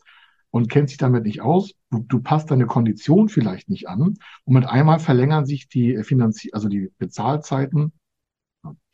und 0.52 0.70
kennst 0.70 0.92
dich 0.92 0.98
damit 0.98 1.24
nicht 1.26 1.42
aus. 1.42 1.74
Du, 1.90 2.00
du 2.00 2.20
passt 2.22 2.52
deine 2.52 2.68
Kondition 2.68 3.30
vielleicht 3.30 3.70
nicht 3.70 3.88
an. 3.88 4.02
Und 4.44 4.54
mit 4.54 4.66
einmal 4.66 5.00
verlängern 5.00 5.46
sich 5.46 5.68
die 5.70 6.04
Finanzi 6.04 6.52
also 6.54 6.68
die 6.68 6.92
Bezahlzeiten, 6.98 7.94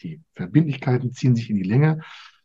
die 0.01 0.21
Verbindlichkeiten 0.33 1.11
ziehen 1.11 1.35
sich 1.35 1.49
in 1.49 1.57
die 1.57 1.63
Länge. 1.63 2.01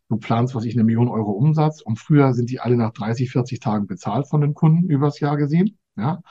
Du 0.08 0.16
planst, 0.16 0.54
was 0.54 0.64
ich, 0.64 0.74
eine 0.74 0.84
Million 0.84 1.08
Euro 1.08 1.30
Umsatz. 1.32 1.80
Und 1.80 1.98
früher 1.98 2.34
sind 2.34 2.50
die 2.50 2.60
alle 2.60 2.76
nach 2.76 2.92
30, 2.92 3.30
40 3.30 3.60
Tagen 3.60 3.86
bezahlt 3.86 4.28
von 4.28 4.40
den 4.40 4.54
Kunden 4.54 4.88
übers 4.88 5.20
Jahr 5.20 5.36
gesehen. 5.36 5.78
Ja. 5.96 6.22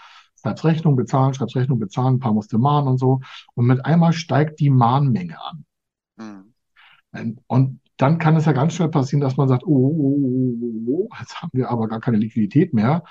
Schreibst 0.41 0.65
Rechnung, 0.65 0.95
bezahlen, 0.95 1.33
schreibst 1.35 1.55
Rechnung, 1.55 1.79
bezahlen, 1.79 2.15
ein 2.15 2.19
paar 2.19 2.33
musste 2.33 2.57
mahnen 2.57 2.88
und 2.88 2.97
so. 2.97 3.21
Und 3.53 3.67
mit 3.67 3.85
einmal 3.85 4.11
steigt 4.11 4.59
die 4.59 4.71
Mahnmenge 4.71 5.38
an. 5.39 5.65
Mhm. 6.17 7.39
Und 7.47 7.80
dann 8.01 8.17
kann 8.17 8.36
es 8.36 8.46
ja 8.46 8.51
ganz 8.53 8.74
schnell 8.74 8.89
passieren, 8.89 9.22
dass 9.22 9.38
man 9.38 9.48
sagt, 9.48 9.63
oh, 9.65 9.70
oh, 9.70 10.20
oh, 10.62 11.08
oh, 11.10 11.10
jetzt 11.20 11.41
haben 11.41 11.51
wir 11.53 11.70
aber 11.70 11.88
gar 11.88 12.00
keine 12.00 12.17
Liquidität 12.17 12.74
mehr. 12.74 13.03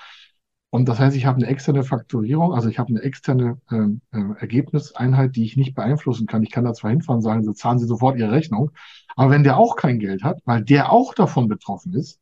Und 0.70 0.88
das 0.88 1.00
heißt, 1.00 1.16
ich 1.16 1.26
habe 1.26 1.38
eine 1.38 1.48
externe 1.48 1.82
Fakturierung, 1.82 2.52
also 2.54 2.68
ich 2.68 2.78
habe 2.78 2.90
eine 2.90 3.02
externe 3.02 3.60
äh, 3.70 3.76
äh, 4.16 4.34
Ergebniseinheit, 4.38 5.34
die 5.34 5.44
ich 5.44 5.56
nicht 5.56 5.74
beeinflussen 5.74 6.26
kann. 6.26 6.42
Ich 6.44 6.50
kann 6.50 6.64
da 6.64 6.72
zwar 6.74 6.90
hinfahren 6.90 7.18
und 7.18 7.22
sagen, 7.22 7.44
so 7.44 7.52
zahlen 7.52 7.78
Sie 7.80 7.86
sofort 7.86 8.18
Ihre 8.18 8.30
Rechnung. 8.30 8.70
Aber 9.16 9.30
wenn 9.30 9.42
der 9.42 9.58
auch 9.58 9.76
kein 9.76 9.98
Geld 9.98 10.22
hat, 10.22 10.40
weil 10.44 10.62
der 10.64 10.92
auch 10.92 11.14
davon 11.14 11.48
betroffen 11.48 11.92
ist, 11.94 12.20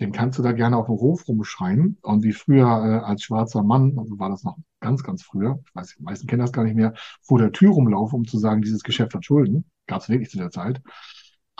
den 0.00 0.12
kannst 0.12 0.38
du 0.38 0.42
da 0.42 0.52
gerne 0.52 0.76
auf 0.76 0.86
dem 0.86 0.96
Hof 0.96 1.28
rumschreien. 1.28 1.98
Und 2.02 2.22
wie 2.24 2.32
früher 2.32 2.66
äh, 2.66 3.04
als 3.04 3.22
schwarzer 3.22 3.62
Mann, 3.62 3.98
also 3.98 4.18
war 4.18 4.30
das 4.30 4.44
noch 4.44 4.56
ganz, 4.80 5.02
ganz 5.02 5.22
früher, 5.22 5.60
ich 5.66 5.74
weiß, 5.74 5.96
die 5.98 6.02
meisten 6.02 6.26
kennen 6.26 6.40
das 6.40 6.52
gar 6.52 6.64
nicht 6.64 6.74
mehr, 6.74 6.94
vor 7.22 7.38
der 7.38 7.52
Tür 7.52 7.72
rumlaufen, 7.72 8.20
um 8.20 8.26
zu 8.26 8.38
sagen, 8.38 8.62
dieses 8.62 8.82
Geschäft 8.82 9.14
hat 9.14 9.24
Schulden. 9.24 9.64
Gab 9.86 10.00
es 10.00 10.08
wirklich 10.08 10.30
zu 10.30 10.38
der 10.38 10.50
Zeit. 10.50 10.80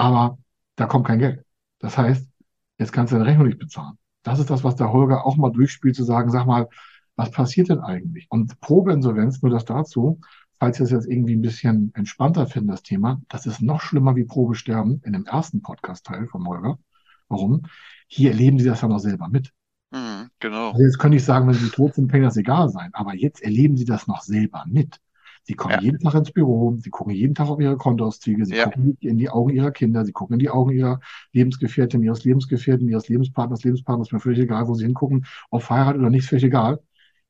Aber 0.03 0.37
da 0.75 0.87
kommt 0.87 1.07
kein 1.07 1.21
Geld. 1.21 1.45
Das 1.79 1.97
heißt, 1.97 2.29
jetzt 2.77 2.93
kannst 2.93 3.13
du 3.13 3.17
deine 3.19 3.29
Rechnung 3.29 3.47
nicht 3.47 3.61
bezahlen. 3.61 3.99
Das 4.25 4.41
ist 4.41 4.51
das, 4.51 4.65
was 4.65 4.75
der 4.75 4.93
Holger 4.93 5.25
auch 5.25 5.37
mal 5.37 5.53
durchspielt, 5.53 5.95
zu 5.95 6.03
sagen, 6.03 6.29
sag 6.29 6.45
mal, 6.45 6.69
was 7.15 7.31
passiert 7.31 7.69
denn 7.69 7.79
eigentlich? 7.79 8.27
Und 8.29 8.61
Probeinsolvenz, 8.61 9.43
nur 9.43 9.53
das 9.53 9.65
dazu, 9.65 10.21
falls 10.59 10.81
ihr 10.81 10.87
es 10.87 10.91
jetzt 10.91 11.07
irgendwie 11.07 11.37
ein 11.37 11.41
bisschen 11.41 11.93
entspannter 11.95 12.49
finden, 12.49 12.71
das 12.71 12.83
Thema, 12.83 13.23
das 13.29 13.47
ist 13.47 13.63
noch 13.63 13.81
schlimmer 13.81 14.17
wie 14.17 14.25
Probesterben 14.25 15.01
in 15.05 15.13
dem 15.13 15.25
ersten 15.25 15.63
Podcast-Teil 15.63 16.27
von 16.27 16.49
Holger. 16.49 16.81
Warum? 17.29 17.63
Hier 18.09 18.33
erleben 18.33 18.59
sie 18.59 18.67
das 18.67 18.81
ja 18.81 18.89
noch 18.89 18.99
selber 18.99 19.29
mit. 19.29 19.53
Mhm, 19.93 20.31
genau. 20.41 20.73
Also 20.73 20.83
jetzt 20.83 20.99
könnte 20.99 21.19
ich 21.19 21.25
sagen, 21.25 21.47
wenn 21.47 21.55
sie 21.55 21.71
tot 21.71 21.95
sind, 21.95 22.11
kann 22.11 22.23
das 22.23 22.37
egal 22.37 22.71
sein. 22.71 22.91
Aber 22.93 23.15
jetzt 23.15 23.41
erleben 23.41 23.77
sie 23.77 23.85
das 23.85 24.09
noch 24.09 24.23
selber 24.23 24.65
mit. 24.67 24.99
Sie 25.45 25.55
kommen 25.55 25.75
ja. 25.75 25.81
jeden 25.81 25.99
Tag 25.99 26.15
ins 26.15 26.31
Büro, 26.33 26.77
sie 26.79 26.91
gucken 26.91 27.13
jeden 27.15 27.35
Tag 27.35 27.49
auf 27.49 27.61
ihre 27.61 27.77
Kontoauszüge, 27.77 28.47
sie 28.47 28.55
ja. 28.55 28.65
gucken 28.65 28.97
in 29.01 29.19
die 29.19 29.29
Augen 29.29 29.51
ihrer 29.51 29.73
Kinder, 29.73 30.05
sie 30.05 30.13
gucken 30.13 30.35
in 30.35 30.39
die 30.39 30.51
Augen 30.51 30.71
ihrer 30.71 31.01
Lebensgefährtin, 31.33 32.03
ihres 32.03 32.25
Lebensgefährten, 32.25 32.89
ihres 32.89 33.09
Lebenspartners, 33.09 33.65
Lebenspartners, 33.65 34.13
mir 34.13 34.21
völlig 34.21 34.39
egal, 34.41 34.69
wo 34.69 34.75
sie 34.75 34.85
hingucken, 34.85 35.27
ob 35.51 35.63
verheiratet 35.63 36.01
oder 36.01 36.11
nicht, 36.11 36.27
völlig 36.29 36.45
egal. 36.45 36.81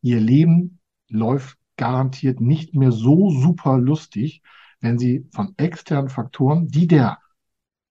Ihr 0.03 0.21
Leben 0.21 0.81
läuft 1.09 1.59
garantiert 1.77 2.41
nicht 2.41 2.75
mehr 2.75 2.93
so 2.93 3.31
super 3.31 3.79
lustig, 3.79 4.43
wenn 4.81 4.99
sie 4.99 5.27
von 5.33 5.55
externen 5.57 6.11
Faktoren, 6.11 6.69
die 6.69 6.87
der 6.87 7.19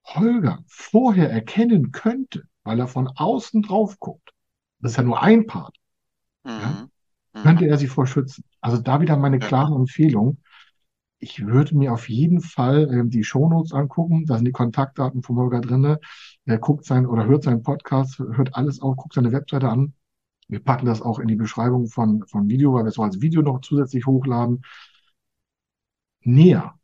Holger 0.05 0.63
vorher 0.67 1.31
erkennen 1.31 1.91
könnte, 1.91 2.43
weil 2.63 2.79
er 2.79 2.87
von 2.87 3.07
außen 3.07 3.61
drauf 3.63 3.99
guckt, 3.99 4.31
das 4.79 4.91
ist 4.91 4.97
ja 4.97 5.03
nur 5.03 5.21
ein 5.21 5.47
Part, 5.47 5.75
mhm. 6.43 6.51
ja, 6.61 6.89
Mhm. 7.33 7.43
könnte 7.43 7.67
er 7.67 7.77
sie 7.77 7.87
vor 7.87 8.07
schützen. 8.07 8.43
Also 8.61 8.77
da 8.77 9.01
wieder 9.01 9.17
meine 9.17 9.39
klare 9.39 9.75
Empfehlung. 9.75 10.37
Ich 11.19 11.45
würde 11.45 11.75
mir 11.77 11.93
auf 11.93 12.09
jeden 12.09 12.41
Fall 12.41 12.89
ähm, 12.91 13.09
die 13.09 13.23
Shownotes 13.23 13.73
angucken. 13.73 14.25
Da 14.25 14.35
sind 14.37 14.45
die 14.45 14.51
Kontaktdaten 14.51 15.23
von 15.23 15.35
Holger 15.37 15.61
drinne. 15.61 15.99
Er 16.45 16.57
guckt 16.57 16.85
sein 16.85 17.05
oder 17.05 17.25
hört 17.25 17.43
seinen 17.43 17.63
Podcast, 17.63 18.19
hört 18.19 18.55
alles 18.55 18.81
auf, 18.81 18.95
guckt 18.97 19.13
seine 19.13 19.31
Webseite 19.31 19.69
an. 19.69 19.93
Wir 20.47 20.59
packen 20.63 20.85
das 20.85 21.01
auch 21.01 21.19
in 21.19 21.27
die 21.27 21.35
Beschreibung 21.35 21.87
von, 21.87 22.25
von 22.27 22.49
Video, 22.49 22.73
weil 22.73 22.83
wir 22.83 22.89
es 22.89 22.99
auch 22.99 23.05
als 23.05 23.21
Video 23.21 23.41
noch 23.41 23.61
zusätzlich 23.61 24.05
hochladen. 24.05 24.63
Näher 26.21 26.75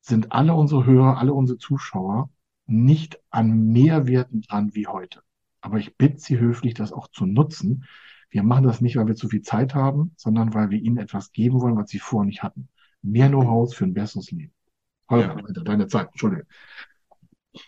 sind 0.00 0.32
alle 0.32 0.54
unsere 0.54 0.86
Hörer, 0.86 1.18
alle 1.18 1.32
unsere 1.32 1.58
Zuschauer 1.58 2.30
nicht 2.66 3.20
an 3.30 3.72
Mehrwerten 3.72 4.42
dran 4.42 4.74
wie 4.74 4.86
heute. 4.86 5.22
Aber 5.60 5.78
ich 5.78 5.96
bitte 5.96 6.18
Sie 6.18 6.38
höflich, 6.38 6.74
das 6.74 6.92
auch 6.92 7.08
zu 7.08 7.26
nutzen, 7.26 7.84
wir 8.32 8.42
machen 8.42 8.64
das 8.64 8.80
nicht, 8.80 8.96
weil 8.96 9.06
wir 9.06 9.14
zu 9.14 9.28
viel 9.28 9.42
Zeit 9.42 9.74
haben, 9.74 10.12
sondern 10.16 10.54
weil 10.54 10.70
wir 10.70 10.80
ihnen 10.80 10.96
etwas 10.96 11.32
geben 11.32 11.60
wollen, 11.60 11.76
was 11.76 11.90
sie 11.90 11.98
vorher 11.98 12.26
nicht 12.26 12.42
hatten. 12.42 12.68
Mehr 13.02 13.28
Know-how 13.28 13.72
für 13.74 13.84
ein 13.84 13.92
besseres 13.92 14.30
Leben. 14.30 14.52
Holger, 15.10 15.36
ja. 15.36 15.62
deine 15.62 15.86
Zeit, 15.86 16.08
Entschuldige. 16.08 16.46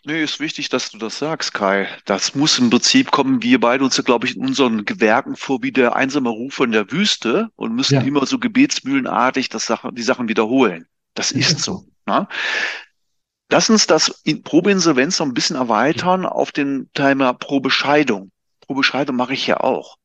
Nee, 0.07 0.25
ist 0.25 0.41
wichtig, 0.41 0.71
dass 0.71 0.91
du 0.91 0.97
das 0.97 1.19
sagst, 1.19 1.53
Kai. 1.53 1.87
Das 2.07 2.35
muss 2.35 2.59
im 2.59 2.71
Prinzip 2.71 3.11
kommen, 3.11 3.43
wir 3.43 3.61
beide 3.61 3.85
uns, 3.85 4.03
glaube 4.03 4.27
ich, 4.27 4.37
in 4.37 4.43
unseren 4.43 4.87
Gewerken 4.87 5.37
vor 5.37 5.63
wie 5.63 5.73
der 5.73 5.95
einsame 5.95 6.31
Ruf 6.31 6.59
in 6.61 6.73
der 6.73 6.91
Wüste 6.91 7.51
und 7.57 7.75
müssen 7.75 7.97
ja. 7.97 8.01
immer 8.01 8.25
so 8.25 8.39
gebetsmühlenartig 8.39 9.51
das 9.51 9.67
Sache, 9.67 9.93
die 9.93 10.03
Sachen 10.03 10.29
wiederholen. 10.29 10.87
Das 11.13 11.31
ist 11.31 11.59
so. 11.61 11.85
Ne? 12.07 12.27
Lass 13.51 13.69
uns 13.69 13.87
das 13.87 14.09
in 14.25 14.43
Probeinsolvenz 14.43 15.19
noch 15.19 15.27
ein 15.27 15.35
bisschen 15.35 15.57
erweitern 15.57 16.25
auf 16.25 16.51
den 16.51 16.89
Thema 16.95 17.35
Probescheidung. 17.35 18.31
Probescheidung 18.61 19.17
mache 19.17 19.35
ich 19.35 19.47
ja 19.47 19.61
auch. 19.61 19.99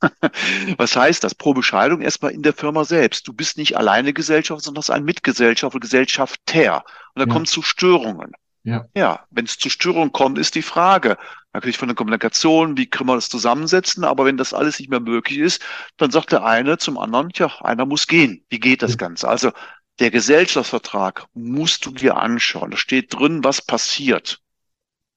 Was 0.76 0.96
heißt 0.96 1.24
das? 1.24 1.34
Pro 1.34 1.54
Bescheidung 1.54 2.02
erstmal 2.02 2.32
in 2.32 2.42
der 2.42 2.52
Firma 2.52 2.84
selbst. 2.84 3.26
Du 3.26 3.32
bist 3.32 3.56
nicht 3.58 3.76
alleine 3.76 4.12
Gesellschaft, 4.12 4.62
sondern 4.62 4.80
hast 4.80 4.90
einen 4.90 5.04
Mitgesellschafter, 5.04 5.80
Gesellschafter. 5.80 6.84
Und 7.14 7.20
da 7.20 7.26
ja. 7.26 7.32
kommt 7.32 7.48
zu 7.48 7.62
Störungen. 7.62 8.32
Ja, 8.64 8.86
ja 8.96 9.26
wenn 9.30 9.44
es 9.44 9.58
zu 9.58 9.70
Störungen 9.70 10.12
kommt, 10.12 10.38
ist 10.38 10.54
die 10.54 10.62
Frage, 10.62 11.16
natürlich 11.52 11.78
von 11.78 11.88
der 11.88 11.94
Kommunikation, 11.94 12.76
wie 12.76 12.86
können 12.86 13.08
wir 13.08 13.14
das 13.14 13.28
zusammensetzen, 13.28 14.04
aber 14.04 14.24
wenn 14.24 14.36
das 14.36 14.52
alles 14.52 14.78
nicht 14.78 14.90
mehr 14.90 15.00
möglich 15.00 15.38
ist, 15.38 15.62
dann 15.96 16.10
sagt 16.10 16.32
der 16.32 16.44
eine 16.44 16.76
zum 16.76 16.98
anderen, 16.98 17.30
tja, 17.30 17.50
einer 17.60 17.86
muss 17.86 18.06
gehen. 18.06 18.44
Wie 18.48 18.60
geht 18.60 18.82
das 18.82 18.92
ja. 18.92 18.96
Ganze? 18.96 19.28
Also 19.28 19.52
der 19.98 20.10
Gesellschaftsvertrag 20.10 21.26
musst 21.32 21.86
du 21.86 21.90
dir 21.90 22.16
anschauen. 22.16 22.72
Da 22.72 22.76
steht 22.76 23.14
drin, 23.14 23.44
was 23.44 23.62
passiert 23.62 24.42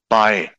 bei 0.08 0.52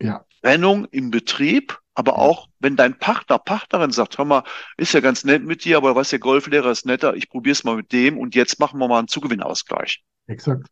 ja. 0.00 0.24
Trennung 0.40 0.86
im 0.86 1.10
Betrieb 1.10 1.78
aber 1.94 2.18
auch, 2.18 2.48
wenn 2.58 2.76
dein 2.76 2.98
Partner, 2.98 3.38
Partnerin 3.38 3.92
sagt, 3.92 4.18
hör 4.18 4.24
mal, 4.24 4.42
ist 4.76 4.94
ja 4.94 5.00
ganz 5.00 5.24
nett 5.24 5.44
mit 5.44 5.64
dir, 5.64 5.76
aber 5.76 5.94
was 5.94 6.10
der 6.10 6.18
Golflehrer 6.18 6.70
ist 6.70 6.86
netter, 6.86 7.14
ich 7.14 7.28
probiere 7.30 7.52
es 7.52 7.64
mal 7.64 7.76
mit 7.76 7.92
dem 7.92 8.18
und 8.18 8.34
jetzt 8.34 8.58
machen 8.58 8.78
wir 8.78 8.88
mal 8.88 8.98
einen 8.98 9.08
Zugewinnausgleich. 9.08 10.02
Exakt. 10.26 10.66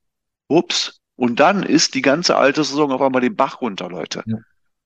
Ups. 0.49 0.99
Und 1.15 1.39
dann 1.39 1.63
ist 1.63 1.95
die 1.95 2.03
ganze 2.03 2.37
alte 2.37 2.65
Saison 2.65 2.91
auf 2.91 3.01
einmal 3.01 3.21
den 3.21 3.37
Bach 3.37 3.61
runter, 3.61 3.89
Leute. 3.89 4.25
Ja. 4.27 4.39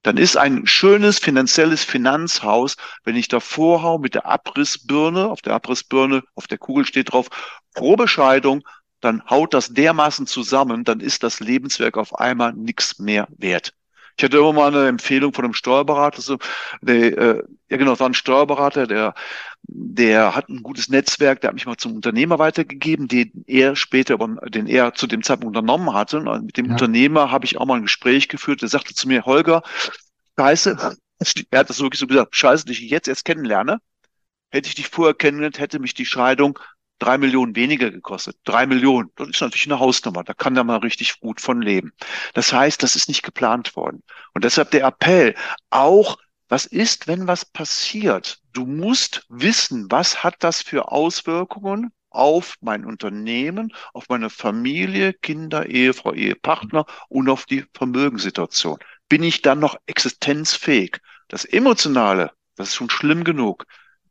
Dann 0.02 0.18
ist 0.18 0.36
ein 0.36 0.66
schönes 0.66 1.18
finanzielles 1.18 1.82
Finanzhaus, 1.82 2.76
wenn 3.04 3.16
ich 3.16 3.28
davor 3.28 3.82
hau 3.82 3.98
mit 3.98 4.14
der 4.14 4.26
Abrissbirne, 4.26 5.28
auf 5.28 5.40
der 5.40 5.54
Abrissbirne, 5.54 6.22
auf 6.34 6.46
der 6.46 6.58
Kugel 6.58 6.84
steht 6.84 7.12
drauf, 7.12 7.28
Probescheidung, 7.74 8.62
dann 9.00 9.24
haut 9.28 9.54
das 9.54 9.72
dermaßen 9.72 10.26
zusammen, 10.26 10.84
dann 10.84 11.00
ist 11.00 11.22
das 11.22 11.40
Lebenswerk 11.40 11.96
auf 11.96 12.14
einmal 12.18 12.52
nichts 12.52 12.98
mehr 12.98 13.26
wert. 13.36 13.72
Ich 14.16 14.24
hatte 14.24 14.38
immer 14.38 14.52
mal 14.52 14.74
eine 14.74 14.88
Empfehlung 14.88 15.34
von 15.34 15.44
einem 15.44 15.54
Steuerberater, 15.54 16.22
so, 16.22 16.38
der, 16.80 17.18
äh, 17.18 17.42
ja 17.68 17.76
genau, 17.76 17.90
das 17.90 18.00
war 18.00 18.08
ein 18.08 18.14
Steuerberater, 18.14 18.86
der, 18.86 19.14
der 19.62 20.34
hat 20.34 20.48
ein 20.48 20.62
gutes 20.62 20.88
Netzwerk, 20.88 21.42
der 21.42 21.48
hat 21.48 21.54
mich 21.54 21.66
mal 21.66 21.76
zum 21.76 21.96
Unternehmer 21.96 22.38
weitergegeben, 22.38 23.08
den 23.08 23.44
er 23.46 23.76
später, 23.76 24.16
den 24.48 24.68
er 24.68 24.94
zu 24.94 25.06
dem 25.06 25.22
Zeitpunkt 25.22 25.56
unternommen 25.56 25.92
hatte. 25.92 26.18
Und 26.18 26.46
mit 26.46 26.56
dem 26.56 26.66
ja. 26.66 26.72
Unternehmer 26.72 27.30
habe 27.30 27.44
ich 27.44 27.58
auch 27.58 27.66
mal 27.66 27.76
ein 27.76 27.82
Gespräch 27.82 28.28
geführt. 28.28 28.62
Der 28.62 28.68
sagte 28.68 28.94
zu 28.94 29.06
mir, 29.06 29.26
Holger, 29.26 29.62
scheiße, 30.38 30.96
er 31.50 31.58
hat 31.58 31.68
das 31.68 31.80
wirklich 31.80 32.00
so 32.00 32.06
gesagt, 32.06 32.34
scheiße, 32.36 32.64
dich 32.64 32.80
jetzt 32.80 33.08
erst 33.08 33.24
kennenlerne. 33.24 33.78
Hätte 34.50 34.68
ich 34.68 34.76
dich 34.76 34.88
vorher 34.88 35.14
kennengelernt, 35.14 35.58
hätte 35.58 35.78
mich 35.78 35.92
die 35.92 36.06
Scheidung 36.06 36.58
drei 36.98 37.18
Millionen 37.18 37.56
weniger 37.56 37.90
gekostet. 37.90 38.36
Drei 38.44 38.66
Millionen, 38.66 39.10
das 39.16 39.28
ist 39.28 39.40
natürlich 39.40 39.66
eine 39.66 39.80
Hausnummer, 39.80 40.24
da 40.24 40.34
kann 40.34 40.56
er 40.56 40.64
mal 40.64 40.78
richtig 40.78 41.20
gut 41.20 41.40
von 41.40 41.60
leben. 41.62 41.92
Das 42.34 42.52
heißt, 42.52 42.82
das 42.82 42.96
ist 42.96 43.08
nicht 43.08 43.22
geplant 43.22 43.76
worden. 43.76 44.02
Und 44.34 44.44
deshalb 44.44 44.70
der 44.70 44.86
Appell, 44.86 45.34
auch 45.70 46.18
was 46.48 46.66
ist, 46.66 47.08
wenn 47.08 47.26
was 47.26 47.44
passiert? 47.44 48.38
Du 48.52 48.66
musst 48.66 49.26
wissen, 49.28 49.86
was 49.90 50.22
hat 50.22 50.36
das 50.40 50.62
für 50.62 50.92
Auswirkungen 50.92 51.92
auf 52.10 52.54
mein 52.60 52.84
Unternehmen, 52.84 53.72
auf 53.92 54.08
meine 54.08 54.30
Familie, 54.30 55.12
Kinder, 55.12 55.66
Ehefrau, 55.66 56.14
Ehepartner 56.14 56.86
und 57.08 57.28
auf 57.28 57.44
die 57.46 57.64
Vermögenssituation. 57.74 58.78
Bin 59.08 59.22
ich 59.22 59.42
dann 59.42 59.58
noch 59.58 59.76
existenzfähig? 59.86 60.98
Das 61.28 61.44
Emotionale, 61.44 62.30
das 62.54 62.68
ist 62.68 62.76
schon 62.76 62.90
schlimm 62.90 63.24
genug. 63.24 63.66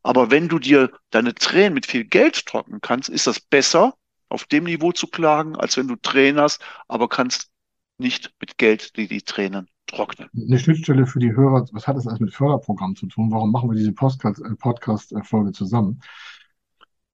Aber 0.06 0.30
wenn 0.30 0.46
du 0.46 0.60
dir 0.60 0.92
deine 1.10 1.34
Tränen 1.34 1.74
mit 1.74 1.84
viel 1.84 2.04
Geld 2.04 2.46
trocknen 2.46 2.80
kannst, 2.80 3.08
ist 3.08 3.26
das 3.26 3.40
besser, 3.40 3.94
auf 4.28 4.44
dem 4.44 4.62
Niveau 4.62 4.92
zu 4.92 5.08
klagen, 5.08 5.56
als 5.56 5.76
wenn 5.76 5.88
du 5.88 5.96
Tränen 5.96 6.40
hast, 6.40 6.64
aber 6.86 7.08
kannst 7.08 7.50
nicht 7.98 8.32
mit 8.40 8.56
Geld 8.56 8.96
die, 8.96 9.08
die 9.08 9.22
Tränen 9.22 9.68
trocknen. 9.88 10.28
Eine 10.32 10.60
Schnittstelle 10.60 11.06
für 11.06 11.18
die 11.18 11.34
Hörer, 11.34 11.66
was 11.72 11.88
hat 11.88 11.96
das 11.96 12.06
alles 12.06 12.20
mit 12.20 12.32
Förderprogramm 12.32 12.94
zu 12.94 13.06
tun? 13.06 13.32
Warum 13.32 13.50
machen 13.50 13.68
wir 13.68 13.74
diese 13.74 13.90
äh, 13.90 14.54
Podcast-Folge 14.54 15.50
zusammen? 15.50 16.00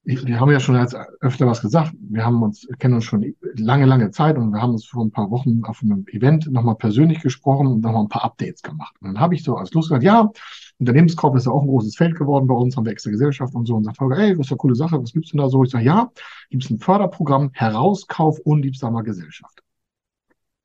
Wir 0.04 0.40
haben 0.40 0.50
ja 0.50 0.58
schon 0.58 0.74
als 0.74 0.94
öfter 1.20 1.46
was 1.46 1.60
gesagt. 1.60 1.92
Wir 2.00 2.24
haben 2.24 2.42
uns, 2.42 2.66
kennen 2.78 2.94
uns 2.94 3.04
schon 3.04 3.34
lange, 3.54 3.86
lange 3.86 4.10
Zeit 4.10 4.36
und 4.36 4.50
wir 4.50 4.60
haben 4.60 4.72
uns 4.72 4.84
vor 4.84 5.04
ein 5.04 5.12
paar 5.12 5.30
Wochen 5.30 5.62
auf 5.64 5.80
einem 5.82 6.04
Event 6.08 6.50
nochmal 6.50 6.74
persönlich 6.74 7.20
gesprochen 7.20 7.68
und 7.68 7.82
nochmal 7.82 8.02
ein 8.02 8.08
paar 8.08 8.24
Updates 8.24 8.62
gemacht. 8.62 8.94
Und 9.00 9.08
dann 9.08 9.20
habe 9.20 9.34
ich 9.34 9.44
so 9.44 9.56
als 9.56 9.72
Lust 9.72 9.90
gesagt, 9.90 10.02
ja, 10.02 10.30
Unternehmenskorb 10.80 11.36
ist 11.36 11.46
ja 11.46 11.52
auch 11.52 11.62
ein 11.62 11.68
großes 11.68 11.94
Feld 11.94 12.16
geworden 12.16 12.48
bei 12.48 12.54
uns, 12.54 12.76
haben 12.76 12.84
wir 12.84 12.92
extra 12.92 13.10
Gesellschaft 13.12 13.54
und 13.54 13.66
so 13.66 13.76
und 13.76 13.84
sagt 13.84 14.00
Holger, 14.00 14.18
ey, 14.18 14.36
was 14.36 14.46
ist 14.46 14.52
eine 14.52 14.58
coole 14.58 14.74
Sache, 14.74 15.00
was 15.00 15.12
gibt's 15.12 15.30
denn 15.30 15.38
da 15.38 15.48
so? 15.48 15.62
Ich 15.62 15.70
sage, 15.70 15.84
ja, 15.84 16.10
gibt 16.50 16.64
es 16.64 16.70
ein 16.70 16.80
Förderprogramm, 16.80 17.50
Herauskauf 17.52 18.40
unliebsamer 18.40 19.04
Gesellschaft. 19.04 19.62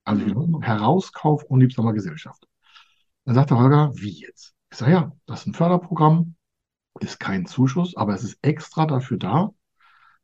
Also 0.04 0.24
mhm. 0.24 0.62
Herauskauf 0.64 1.44
unliebsamer 1.44 1.94
Gesellschaft. 1.94 2.48
Dann 3.26 3.36
sagt 3.36 3.52
der 3.52 3.60
Holger, 3.60 3.92
wie 3.94 4.22
jetzt? 4.22 4.56
Ich 4.72 4.78
sage, 4.78 4.92
ja, 4.94 5.12
das 5.28 5.42
ist 5.42 5.48
ein 5.48 5.54
Förderprogramm, 5.54 6.37
ist 7.00 7.20
kein 7.20 7.46
Zuschuss, 7.46 7.96
aber 7.96 8.14
es 8.14 8.24
ist 8.24 8.38
extra 8.42 8.86
dafür 8.86 9.18
da, 9.18 9.52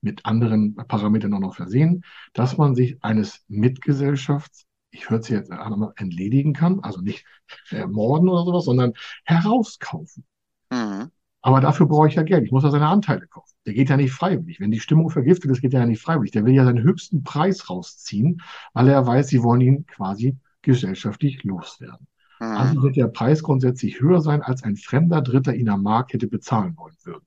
mit 0.01 0.25
anderen 0.25 0.75
Parametern 0.75 1.33
auch 1.33 1.39
noch 1.39 1.55
versehen, 1.55 2.03
dass 2.33 2.57
man 2.57 2.75
sich 2.75 2.97
eines 3.03 3.43
Mitgesellschafts, 3.47 4.65
ich 4.91 5.09
höre 5.09 5.19
es 5.19 5.29
jetzt 5.29 5.51
an, 5.51 5.91
entledigen 5.95 6.53
kann, 6.53 6.81
also 6.81 7.01
nicht 7.01 7.25
ermorden 7.69 8.29
oder 8.29 8.43
sowas, 8.43 8.65
sondern 8.65 8.93
herauskaufen. 9.23 10.25
Mhm. 10.71 11.09
Aber 11.41 11.59
dafür 11.59 11.87
brauche 11.87 12.07
ich 12.07 12.15
ja 12.15 12.23
Geld. 12.23 12.45
Ich 12.45 12.51
muss 12.51 12.63
ja 12.63 12.71
seine 12.71 12.87
Anteile 12.87 13.27
kaufen. 13.27 13.53
Der 13.65 13.73
geht 13.73 13.89
ja 13.89 13.97
nicht 13.97 14.13
freiwillig. 14.13 14.61
Wenn 14.61 14.71
die 14.71 14.79
Stimmung 14.79 15.09
vergiftet 15.09 15.51
ist, 15.51 15.61
geht 15.61 15.73
er 15.73 15.81
ja 15.81 15.85
nicht 15.85 16.01
freiwillig. 16.01 16.31
Der 16.31 16.45
will 16.45 16.53
ja 16.53 16.63
seinen 16.63 16.83
höchsten 16.83 17.23
Preis 17.23 17.69
rausziehen, 17.69 18.41
weil 18.73 18.87
er 18.87 19.05
weiß, 19.05 19.27
sie 19.27 19.43
wollen 19.43 19.59
ihn 19.59 19.85
quasi 19.85 20.37
gesellschaftlich 20.61 21.43
loswerden. 21.43 22.07
Also 22.43 22.81
wird 22.83 22.95
der 22.95 23.07
Preis 23.07 23.43
grundsätzlich 23.43 23.99
höher 24.01 24.21
sein, 24.21 24.41
als 24.41 24.63
ein 24.63 24.75
fremder 24.75 25.21
Dritter 25.21 25.55
ihn 25.55 25.69
am 25.69 25.83
Markt 25.83 26.13
hätte 26.13 26.27
bezahlen 26.27 26.77
wollen 26.77 26.95
würden. 27.03 27.25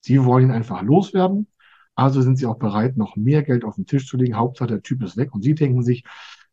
Sie 0.00 0.24
wollen 0.24 0.46
ihn 0.46 0.50
einfach 0.50 0.82
loswerden, 0.82 1.46
also 1.94 2.20
sind 2.22 2.36
sie 2.36 2.46
auch 2.46 2.58
bereit, 2.58 2.96
noch 2.96 3.16
mehr 3.16 3.42
Geld 3.42 3.64
auf 3.64 3.76
den 3.76 3.86
Tisch 3.86 4.06
zu 4.06 4.16
legen. 4.16 4.36
Hauptsache, 4.36 4.68
der 4.68 4.82
Typ 4.82 5.02
ist 5.02 5.16
weg. 5.16 5.34
Und 5.34 5.42
sie 5.42 5.54
denken 5.54 5.82
sich, 5.82 6.04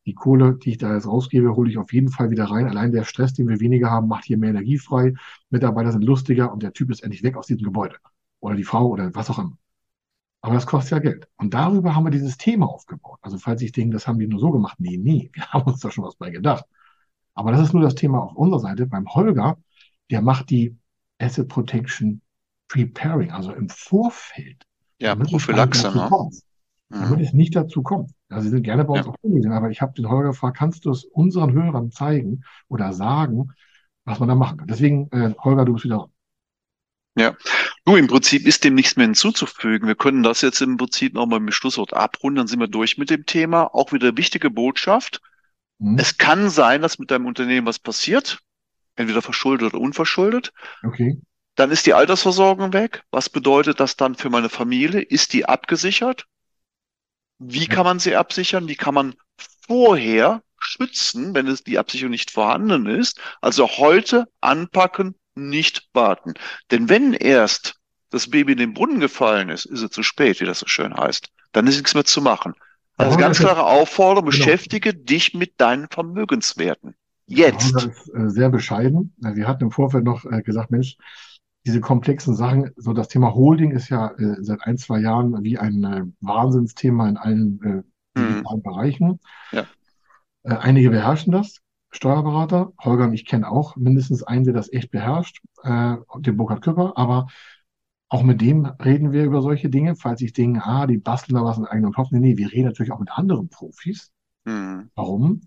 die 0.06 0.14
Kohle, 0.14 0.56
die 0.56 0.72
ich 0.72 0.78
da 0.78 0.94
jetzt 0.94 1.08
rausgebe, 1.08 1.56
hole 1.56 1.70
ich 1.70 1.78
auf 1.78 1.94
jeden 1.94 2.10
Fall 2.10 2.32
wieder 2.32 2.46
rein. 2.46 2.68
Allein 2.68 2.92
der 2.92 3.04
Stress, 3.04 3.34
den 3.34 3.48
wir 3.48 3.60
weniger 3.60 3.90
haben, 3.92 4.08
macht 4.08 4.26
hier 4.26 4.38
mehr 4.38 4.50
Energie 4.50 4.78
frei. 4.80 5.14
Mitarbeiter 5.50 5.92
sind 5.92 6.04
lustiger 6.04 6.52
und 6.52 6.64
der 6.64 6.74
Typ 6.74 6.90
ist 6.92 7.04
endlich 7.04 7.24
weg 7.24 7.38
aus 7.38 7.48
diesem 7.48 7.64
Gebäude. 7.64 7.98
Oder 8.40 8.56
die 8.56 8.64
Frau 8.64 8.88
oder 8.88 9.14
was 9.14 9.30
auch 9.30 9.40
immer. 9.40 9.58
Aber 10.42 10.56
das 10.56 10.66
kostet 10.66 10.92
ja 10.92 11.00
Geld. 11.00 11.28
Und 11.38 11.54
darüber 11.54 11.96
haben 11.96 12.04
wir 12.06 12.12
dieses 12.12 12.38
Thema 12.38 12.68
aufgebaut. 12.68 13.20
Also 13.22 13.38
falls 13.38 13.62
ich 13.62 13.72
denke, 13.72 13.94
das 13.94 14.08
haben 14.08 14.18
die 14.20 14.28
nur 14.28 14.40
so 14.40 14.52
gemacht. 14.52 14.80
Nee, 14.80 14.98
nee, 14.98 15.30
wir 15.34 15.48
haben 15.52 15.70
uns 15.72 15.82
da 15.82 15.92
schon 15.92 16.04
was 16.04 16.16
bei 16.16 16.32
gedacht. 16.32 16.66
Aber 17.42 17.52
das 17.54 17.62
ist 17.62 17.74
nur 17.74 17.82
das 17.82 17.96
Thema 17.96 18.20
auf 18.20 18.36
unserer 18.36 18.60
Seite. 18.60 18.86
Beim 18.86 19.08
Holger, 19.08 19.58
der 20.12 20.22
macht 20.22 20.52
die 20.52 20.78
Asset 21.18 21.48
Protection 21.48 22.22
Preparing, 22.68 23.32
also 23.32 23.52
im 23.52 23.68
Vorfeld. 23.68 24.64
Ja, 25.00 25.16
Prophylaxe, 25.16 25.90
ne? 25.90 26.08
Damit 26.90 27.18
mhm. 27.18 27.24
es 27.26 27.34
nicht 27.34 27.56
dazu 27.56 27.82
kommt. 27.82 28.12
Also 28.30 28.44
sie 28.44 28.50
sind 28.52 28.62
gerne 28.62 28.86
bei 28.86 28.94
uns 28.94 29.08
ja. 29.08 29.12
auch 29.12 29.16
umgegangen, 29.22 29.58
aber 29.58 29.72
ich 29.72 29.82
habe 29.82 29.94
den 29.94 30.08
Holger 30.08 30.30
gefragt, 30.30 30.58
kannst 30.58 30.86
du 30.86 30.92
es 30.92 31.04
unseren 31.04 31.52
Hörern 31.54 31.90
zeigen 31.90 32.44
oder 32.68 32.94
sagen, 32.94 33.54
was 34.06 34.20
man 34.20 34.30
da 34.30 34.36
machen 34.36 34.60
kann? 34.60 34.68
Deswegen, 34.68 35.10
äh, 35.12 35.34
Holger, 35.40 35.66
du 35.66 35.74
bist 35.74 35.86
wieder 35.86 35.98
dran. 35.98 36.12
Ja, 37.18 37.36
du, 37.86 37.96
im 37.96 38.06
Prinzip 38.06 38.46
ist 38.46 38.64
dem 38.64 38.76
nichts 38.76 38.98
mehr 38.98 39.08
hinzuzufügen. 39.08 39.88
Wir 39.88 39.96
können 39.96 40.22
das 40.22 40.42
jetzt 40.42 40.62
im 40.62 40.78
Prinzip 40.78 41.16
nochmal 41.16 41.40
mit 41.40 41.56
Schlusswort 41.56 41.96
abrunden, 41.96 42.36
dann 42.36 42.48
sind 42.48 42.60
wir 42.60 42.68
durch 42.68 43.00
mit 43.00 43.10
dem 43.10 43.26
Thema. 43.26 43.74
Auch 43.74 43.94
wieder 43.94 44.16
wichtige 44.16 44.52
Botschaft. 44.52 45.22
Mhm. 45.82 45.98
Es 45.98 46.18
kann 46.18 46.50
sein, 46.50 46.82
dass 46.82 47.00
mit 47.00 47.12
deinem 47.12 47.26
Unternehmen 47.26 47.66
was 47.66 47.80
passiert, 47.80 48.40
entweder 48.96 49.22
verschuldet 49.22 49.74
oder 49.74 49.82
unverschuldet. 49.82 50.54
Okay. 50.84 51.20
Dann 51.56 51.72
ist 51.72 51.86
die 51.86 51.94
Altersversorgung 51.94 52.72
weg. 52.72 53.04
Was 53.12 53.30
bedeutet 53.30 53.80
das 53.80 53.98
dann 53.98 54.16
für 54.16 54.30
meine 54.30 54.50
Familie? 54.50 55.02
Ist 55.02 55.34
die 55.34 55.46
abgesichert? 55.46 56.26
Wie 57.40 57.68
kann 57.68 57.84
man 57.84 58.00
sie 58.00 58.16
absichern? 58.16 58.68
Wie 58.68 58.76
kann 58.76 58.94
man 58.94 59.16
vorher 59.68 60.44
schützen, 60.60 61.34
wenn 61.34 61.48
es 61.48 61.64
die 61.64 61.80
Absicherung 61.80 62.12
nicht 62.12 62.30
vorhanden 62.30 62.86
ist? 62.86 63.20
Also 63.42 63.68
heute 63.68 64.28
anpacken, 64.40 65.16
nicht 65.34 65.90
warten. 65.94 66.36
Denn 66.70 66.90
wenn 66.90 67.14
erst 67.14 67.76
das 68.12 68.30
Baby 68.30 68.52
in 68.52 68.60
den 68.60 68.74
Brunnen 68.74 69.00
gefallen 69.00 69.50
ist, 69.50 69.66
ist 69.66 69.82
es 69.82 69.90
zu 69.90 70.04
spät, 70.04 70.40
wie 70.40 70.46
das 70.46 70.60
so 70.60 70.68
schön 70.68 70.96
heißt. 70.96 71.30
Dann 71.52 71.66
ist 71.66 71.78
nichts 71.78 71.96
mehr 71.96 72.06
zu 72.06 72.22
machen. 72.22 72.54
Also 73.06 73.18
ganz 73.18 73.40
klare 73.40 73.66
Aufforderung, 73.66 74.30
genau. 74.30 74.38
beschäftige 74.38 74.94
dich 74.94 75.34
mit 75.34 75.60
deinen 75.60 75.88
Vermögenswerten. 75.90 76.96
Jetzt. 77.28 77.74
Das 77.74 77.86
ist 77.86 78.14
äh, 78.14 78.30
sehr 78.30 78.50
bescheiden. 78.50 79.14
Wir 79.18 79.48
hatten 79.48 79.64
im 79.66 79.72
Vorfeld 79.72 80.04
noch 80.04 80.26
äh, 80.26 80.42
gesagt, 80.42 80.72
Mensch, 80.72 80.98
diese 81.66 81.80
komplexen 81.80 82.36
Sachen, 82.36 82.72
so 82.76 82.94
das 82.94 83.08
Thema 83.08 83.34
Holding 83.34 83.72
ist 83.72 83.90
ja 83.90 84.12
äh, 84.18 84.36
seit 84.40 84.64
ein, 84.64 84.78
zwei 84.78 85.00
Jahren 85.00 85.44
wie 85.44 85.58
ein 85.58 86.16
Wahnsinnsthema 86.20 87.08
in 87.08 87.18
allen 87.18 87.86
mhm. 88.16 88.62
Bereichen. 88.64 89.20
Ja. 89.52 89.66
Einige 90.44 90.90
beherrschen 90.90 91.32
das, 91.32 91.62
Steuerberater. 91.92 92.74
Holger 92.80 93.06
und 93.06 93.14
ich 93.14 93.26
kennen 93.26 93.44
auch 93.44 93.76
mindestens 93.76 94.24
einen, 94.24 94.44
der 94.44 94.56
das 94.56 94.74
echt 94.74 94.90
beherrscht, 94.90 95.40
den 95.64 96.36
Burkhard 96.36 96.64
Küpper. 96.64 96.94
Aber 96.96 97.28
auch 98.12 98.24
mit 98.24 98.42
dem 98.42 98.66
reden 98.66 99.14
wir 99.14 99.24
über 99.24 99.42
solche 99.42 99.70
Dinge, 99.70 99.96
falls 99.96 100.20
ich 100.20 100.34
denke, 100.34 100.62
ah, 100.66 100.86
die 100.86 100.98
basteln 100.98 101.36
da 101.36 101.46
was 101.46 101.58
in 101.58 101.66
eigenen 101.66 101.94
Kopf. 101.94 102.12
Nee, 102.12 102.20
nee, 102.20 102.36
wir 102.36 102.52
reden 102.52 102.66
natürlich 102.66 102.92
auch 102.92 103.00
mit 103.00 103.10
anderen 103.10 103.48
Profis. 103.48 104.12
Mhm. 104.44 104.92
Warum? 104.96 105.44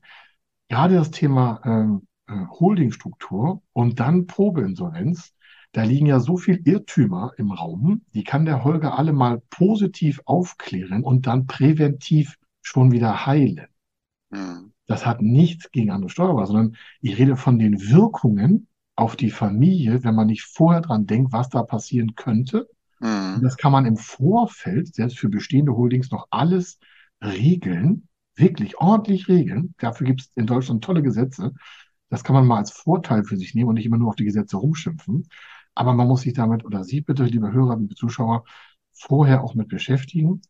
Gerade 0.68 0.94
das 0.94 1.10
Thema 1.10 1.60
ähm, 1.66 2.06
äh, 2.26 2.46
Holdingstruktur 2.58 3.62
und 3.74 4.00
dann 4.00 4.26
Probeinsolvenz, 4.26 5.34
da 5.72 5.82
liegen 5.82 6.06
ja 6.06 6.20
so 6.20 6.38
viel 6.38 6.62
Irrtümer 6.64 7.32
im 7.36 7.50
Raum, 7.50 8.00
die 8.14 8.24
kann 8.24 8.46
der 8.46 8.64
Holger 8.64 8.98
alle 8.98 9.12
mal 9.12 9.42
positiv 9.50 10.22
aufklären 10.24 11.04
und 11.04 11.26
dann 11.26 11.46
präventiv 11.46 12.38
schon 12.62 12.92
wieder 12.92 13.26
heilen. 13.26 13.66
Mhm. 14.30 14.72
Das 14.86 15.04
hat 15.04 15.20
nichts 15.20 15.70
gegen 15.70 15.90
andere 15.90 16.08
Steuerberater, 16.08 16.46
sondern 16.46 16.76
ich 17.02 17.18
rede 17.18 17.36
von 17.36 17.58
den 17.58 17.90
Wirkungen 17.90 18.68
auf 18.96 19.16
die 19.16 19.30
Familie, 19.30 20.04
wenn 20.04 20.14
man 20.14 20.28
nicht 20.28 20.44
vorher 20.44 20.80
dran 20.80 21.06
denkt, 21.06 21.32
was 21.32 21.48
da 21.48 21.62
passieren 21.62 22.14
könnte. 22.14 22.68
Mhm. 23.00 23.40
Das 23.42 23.56
kann 23.56 23.72
man 23.72 23.86
im 23.86 23.96
Vorfeld, 23.96 24.94
selbst 24.94 25.18
für 25.18 25.28
bestehende 25.28 25.74
Holdings, 25.76 26.10
noch 26.10 26.28
alles 26.30 26.78
regeln, 27.22 28.08
wirklich 28.36 28.78
ordentlich 28.78 29.28
regeln. 29.28 29.74
Dafür 29.78 30.06
gibt 30.06 30.22
es 30.22 30.30
in 30.34 30.46
Deutschland 30.46 30.84
tolle 30.84 31.02
Gesetze. 31.02 31.52
Das 32.08 32.22
kann 32.22 32.34
man 32.34 32.46
mal 32.46 32.58
als 32.58 32.70
Vorteil 32.70 33.24
für 33.24 33.36
sich 33.36 33.54
nehmen 33.54 33.70
und 33.70 33.74
nicht 33.74 33.86
immer 33.86 33.98
nur 33.98 34.08
auf 34.08 34.16
die 34.16 34.24
Gesetze 34.24 34.56
rumschimpfen. 34.56 35.28
Aber 35.74 35.92
man 35.92 36.06
muss 36.06 36.22
sich 36.22 36.34
damit, 36.34 36.64
oder 36.64 36.84
Sie 36.84 37.00
bitte, 37.00 37.24
liebe 37.24 37.52
Hörer, 37.52 37.76
liebe 37.76 37.94
Zuschauer, 37.94 38.44
vorher 38.92 39.42
auch 39.42 39.54
mit 39.54 39.68
beschäftigen. 39.68 40.40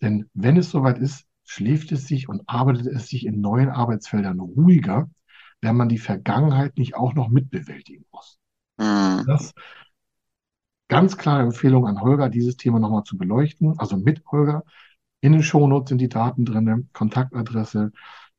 Denn 0.00 0.30
wenn 0.32 0.56
es 0.56 0.70
soweit 0.70 0.98
ist, 0.98 1.26
schläft 1.44 1.92
es 1.92 2.06
sich 2.06 2.28
und 2.28 2.42
arbeitet 2.46 2.86
es 2.86 3.08
sich 3.08 3.26
in 3.26 3.40
neuen 3.40 3.68
Arbeitsfeldern 3.68 4.40
ruhiger, 4.40 5.10
wenn 5.60 5.76
man 5.76 5.88
die 5.88 5.98
Vergangenheit 5.98 6.78
nicht 6.78 6.94
auch 6.94 7.14
noch 7.14 7.28
mitbewältigen 7.28 8.06
muss. 8.12 8.38
Mhm. 8.78 9.24
Das 9.26 9.52
ganz 10.88 11.16
klare 11.16 11.42
Empfehlung 11.42 11.86
an 11.86 12.00
Holger, 12.00 12.28
dieses 12.28 12.56
Thema 12.56 12.78
nochmal 12.78 13.04
zu 13.04 13.16
beleuchten. 13.16 13.78
Also 13.78 13.96
mit 13.96 14.24
Holger. 14.26 14.64
In 15.20 15.32
den 15.32 15.42
Shownotes 15.42 15.90
sind 15.90 15.98
die 15.98 16.08
Daten 16.08 16.44
drin, 16.44 16.88
Kontaktadresse, 16.92 17.92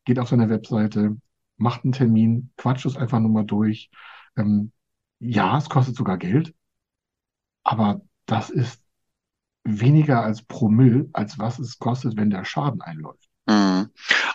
geht 0.06 0.20
auf 0.20 0.30
seine 0.30 0.50
Webseite, 0.50 1.18
macht 1.58 1.84
einen 1.84 1.94
Termin, 1.94 2.52
quatscht 2.58 2.86
es 2.86 2.98
einfach 2.98 3.20
nur 3.20 3.30
mal 3.32 3.46
durch. 3.46 3.90
Ähm, 4.36 4.72
ja, 5.20 5.58
es 5.58 5.70
kostet 5.70 5.96
sogar 5.96 6.18
Geld, 6.18 6.54
aber 7.64 8.02
das 8.26 8.50
ist 8.50 8.84
weniger 9.64 10.24
als 10.24 10.42
Promille, 10.44 11.10
als 11.14 11.40
was 11.40 11.60
es 11.60 11.80
kostet, 11.80 12.18
wenn 12.18 12.30
der 12.30 12.46
Schaden 12.46 12.82
einläuft. 12.82 13.21
Mhm. 13.48 13.90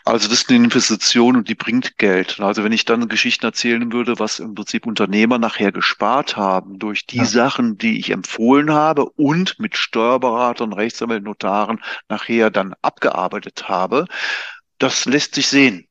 Also 0.04 0.28
das 0.28 0.40
ist 0.40 0.50
eine 0.50 0.64
Investition 0.64 1.36
und 1.36 1.48
die 1.48 1.54
bringt 1.54 1.98
Geld. 1.98 2.40
Also 2.40 2.64
wenn 2.64 2.72
ich 2.72 2.84
dann 2.84 3.08
Geschichten 3.08 3.46
erzählen 3.46 3.92
würde, 3.92 4.18
was 4.18 4.38
im 4.38 4.54
Prinzip 4.54 4.86
Unternehmer 4.86 5.38
nachher 5.38 5.72
gespart 5.72 6.36
haben 6.36 6.78
durch 6.78 7.06
die 7.06 7.18
ja. 7.18 7.24
Sachen, 7.24 7.78
die 7.78 7.98
ich 7.98 8.10
empfohlen 8.10 8.72
habe 8.72 9.08
und 9.10 9.58
mit 9.58 9.76
Steuerberatern, 9.76 10.72
Rechtsanwälten, 10.72 11.24
Notaren 11.24 11.80
nachher 12.08 12.50
dann 12.50 12.74
abgearbeitet 12.82 13.68
habe, 13.68 14.06
das 14.78 15.04
lässt 15.06 15.34
sich 15.34 15.46
sehen. 15.46 15.88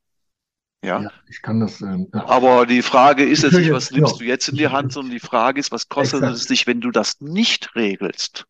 Ja. 0.84 1.02
ja 1.02 1.12
ich 1.28 1.42
kann 1.42 1.60
das. 1.60 1.82
Äh, 1.82 2.06
ja. 2.14 2.26
Aber 2.28 2.66
die 2.66 2.82
Frage 2.82 3.24
ist 3.26 3.44
jetzt 3.44 3.54
nicht, 3.54 3.72
was 3.72 3.92
nimmst 3.92 4.20
du 4.20 4.24
jetzt 4.24 4.48
in 4.50 4.58
die 4.58 4.68
Hand, 4.68 4.94
sondern 4.94 5.12
die 5.12 5.20
Frage 5.20 5.60
ist, 5.60 5.72
was 5.72 5.90
kostet 5.90 6.20
Exakt. 6.22 6.38
es 6.38 6.46
dich, 6.48 6.68
wenn 6.68 6.82
du 6.82 6.92
das 6.92 7.20
nicht 7.22 7.76
regelst? 7.76 8.46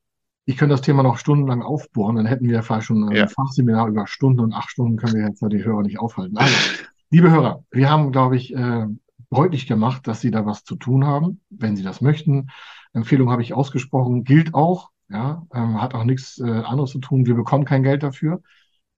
Ich 0.46 0.58
könnte 0.58 0.74
das 0.74 0.82
Thema 0.82 1.02
noch 1.02 1.18
stundenlang 1.18 1.64
aufbohren, 1.64 2.18
dann 2.18 2.28
hätten 2.28 2.48
wir 2.48 2.62
ja 2.62 2.82
schon 2.82 3.10
ein 3.10 3.16
ja. 3.16 3.28
Fachseminar 3.28 3.88
über 3.88 4.06
Stunden 4.06 4.40
und 4.40 4.54
acht 4.54 4.70
Stunden 4.70 4.98
können 4.98 5.16
wir 5.16 5.28
jetzt 5.28 5.42
ja 5.42 5.50
die 5.50 5.64
Hörer 5.64 5.82
nicht 5.82 6.00
aufhalten. 6.00 6.38
Also, 6.38 6.54
liebe 7.10 7.32
Hörer, 7.32 7.64
wir 7.72 7.90
haben, 7.90 8.12
glaube 8.12 8.36
ich, 8.36 8.56
äh, 8.56 8.86
deutlich 9.32 9.68
gemacht, 9.68 10.08
dass 10.08 10.22
Sie 10.22 10.32
da 10.32 10.46
was 10.46 10.64
zu 10.64 10.76
tun 10.76 11.06
haben, 11.06 11.42
wenn 11.50 11.76
Sie 11.76 11.84
das 11.84 12.02
möchten. 12.02 12.50
Empfehlung 12.94 13.32
habe 13.32 13.42
ich 13.42 13.54
ausgesprochen, 13.54 14.24
gilt 14.24 14.54
auch, 14.54 14.90
ja, 15.10 15.46
ähm, 15.54 15.82
hat 15.82 15.94
auch 15.94 16.04
nichts 16.04 16.40
äh, 16.40 16.44
anderes 16.44 16.92
zu 16.92 17.00
tun. 17.00 17.26
Wir 17.26 17.36
bekommen 17.36 17.66
kein 17.66 17.84
Geld 17.84 18.04
dafür. 18.04 18.42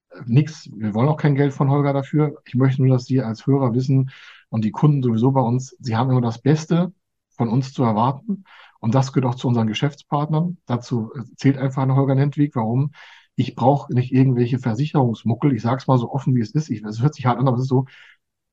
Äh, 0.09 0.21
nichts, 0.25 0.69
wir 0.75 0.93
wollen 0.93 1.09
auch 1.09 1.17
kein 1.17 1.35
Geld 1.35 1.53
von 1.53 1.69
Holger 1.69 1.93
dafür. 1.93 2.35
Ich 2.45 2.55
möchte 2.55 2.81
nur, 2.81 2.93
dass 2.93 3.05
Sie 3.05 3.21
als 3.21 3.47
Hörer 3.47 3.73
wissen 3.73 4.11
und 4.49 4.65
die 4.65 4.71
Kunden 4.71 5.01
sowieso 5.01 5.31
bei 5.31 5.41
uns, 5.41 5.75
Sie 5.79 5.95
haben 5.95 6.09
immer 6.09 6.21
das 6.21 6.41
Beste 6.41 6.93
von 7.29 7.49
uns 7.49 7.73
zu 7.73 7.83
erwarten. 7.83 8.43
Und 8.79 8.95
das 8.95 9.11
gehört 9.11 9.33
auch 9.33 9.35
zu 9.35 9.47
unseren 9.47 9.67
Geschäftspartnern. 9.67 10.57
Dazu 10.65 11.11
äh, 11.13 11.23
zählt 11.35 11.57
einfach 11.57 11.83
eine 11.83 11.95
Holger 11.95 12.15
Nentwig. 12.15 12.55
Warum? 12.55 12.91
Ich 13.35 13.55
brauche 13.55 13.93
nicht 13.93 14.11
irgendwelche 14.11 14.59
Versicherungsmuckel. 14.59 15.53
Ich 15.53 15.61
sage 15.61 15.77
es 15.77 15.87
mal 15.87 15.97
so 15.97 16.11
offen, 16.11 16.35
wie 16.35 16.41
es 16.41 16.51
ist. 16.51 16.69
es 16.69 17.01
hört 17.01 17.13
sich 17.13 17.25
hart 17.25 17.39
an, 17.39 17.47
aber 17.47 17.57
es 17.57 17.63
ist 17.63 17.69
so. 17.69 17.85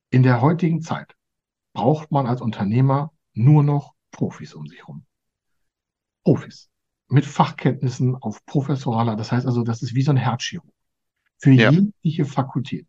In 0.09 0.23
der 0.23 0.41
heutigen 0.41 0.81
Zeit 0.81 1.15
braucht 1.73 2.11
man 2.11 2.27
als 2.27 2.41
Unternehmer 2.41 3.11
nur 3.33 3.63
noch 3.63 3.93
Profis 4.11 4.53
um 4.53 4.67
sich 4.67 4.79
herum. 4.79 5.05
Profis. 6.23 6.69
Mit 7.07 7.25
Fachkenntnissen 7.25 8.15
auf 8.15 8.43
professoraler, 8.45 9.15
das 9.15 9.31
heißt 9.31 9.45
also, 9.45 9.63
das 9.63 9.81
ist 9.81 9.93
wie 9.93 10.01
so 10.01 10.11
ein 10.11 10.17
Herzchirurg. 10.17 10.73
Für 11.37 11.51
ja. 11.51 11.69
jegliche 11.69 12.25
Fakultät. 12.25 12.87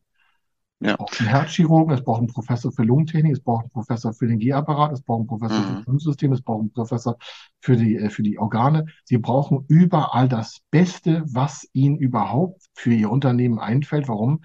Ja. 0.80 0.92
Es 0.92 0.96
braucht 0.98 1.20
einen 1.20 1.28
Herzchirurgen, 1.30 1.94
es 1.94 2.04
braucht 2.04 2.18
einen 2.18 2.28
Professor 2.28 2.70
für 2.70 2.82
Lungentechnik, 2.82 3.32
es 3.32 3.40
braucht 3.40 3.64
einen 3.64 3.70
Professor 3.70 4.12
für 4.12 4.26
den 4.26 4.38
G-Apparat, 4.38 4.92
es 4.92 5.02
braucht 5.02 5.20
einen 5.20 5.26
Professor 5.26 5.58
mhm. 5.58 5.64
für 5.64 5.74
das 5.74 5.86
Immunsystem, 5.86 6.32
es 6.32 6.42
braucht 6.42 6.60
einen 6.60 6.72
Professor 6.72 7.16
für 7.60 7.76
die, 7.76 7.96
äh, 7.96 8.10
für 8.10 8.22
die 8.22 8.38
Organe. 8.38 8.86
Sie 9.04 9.16
brauchen 9.16 9.64
überall 9.68 10.28
das 10.28 10.60
Beste, 10.70 11.22
was 11.26 11.66
Ihnen 11.72 11.96
überhaupt 11.96 12.66
für 12.74 12.92
Ihr 12.92 13.10
Unternehmen 13.10 13.58
einfällt. 13.58 14.08
Warum? 14.08 14.44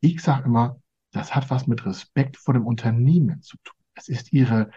Ich 0.00 0.22
sage 0.22 0.44
immer, 0.44 0.78
das 1.10 1.34
hat 1.34 1.50
was 1.50 1.66
mit 1.66 1.86
Respekt 1.86 2.36
vor 2.36 2.54
dem 2.54 2.66
Unternehmen 2.66 3.40
zu 3.40 3.56
tun. 3.64 3.76
Es 3.94 4.08
ist 4.08 4.32
Ihre, 4.32 4.70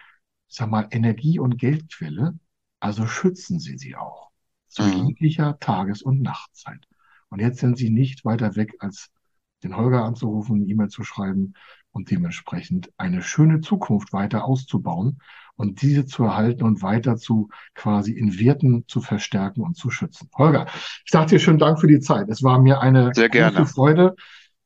sag 0.47 0.69
mal, 0.69 0.87
Energie- 0.91 1.39
und 1.39 1.57
Geldquelle. 1.57 2.37
Also 2.79 3.05
schützen 3.07 3.59
Sie 3.59 3.77
sie 3.77 3.95
auch. 3.95 4.29
Zu 4.67 4.83
mhm. 4.83 5.07
jeglicher 5.07 5.59
Tages- 5.59 6.01
und 6.01 6.21
Nachtzeit. 6.21 6.85
Und 7.29 7.39
jetzt 7.39 7.59
sind 7.59 7.77
Sie 7.77 7.89
nicht 7.89 8.23
weiter 8.23 8.55
weg 8.55 8.75
als 8.79 9.09
den 9.65 9.75
Holger 9.75 10.03
anzurufen, 10.03 10.55
eine 10.55 10.65
E-Mail 10.65 10.89
zu 10.89 11.03
schreiben 11.03 11.53
und 11.91 12.11
dementsprechend 12.11 12.91
eine 12.97 13.21
schöne 13.21 13.61
Zukunft 13.61 14.13
weiter 14.13 14.45
auszubauen 14.45 15.19
und 15.55 15.81
diese 15.81 16.05
zu 16.05 16.23
erhalten 16.23 16.63
und 16.63 16.81
weiter 16.81 17.17
zu 17.17 17.49
quasi 17.73 18.11
in 18.11 18.37
Werten 18.39 18.85
zu 18.87 19.01
verstärken 19.01 19.61
und 19.61 19.75
zu 19.75 19.89
schützen. 19.89 20.29
Holger, 20.37 20.67
ich 21.05 21.11
sage 21.11 21.27
dir 21.27 21.39
schönen 21.39 21.59
Dank 21.59 21.79
für 21.79 21.87
die 21.87 21.99
Zeit. 21.99 22.29
Es 22.29 22.43
war 22.43 22.59
mir 22.59 22.81
eine 22.81 23.11
Sehr 23.13 23.29
große 23.29 23.65
Freude. 23.65 24.15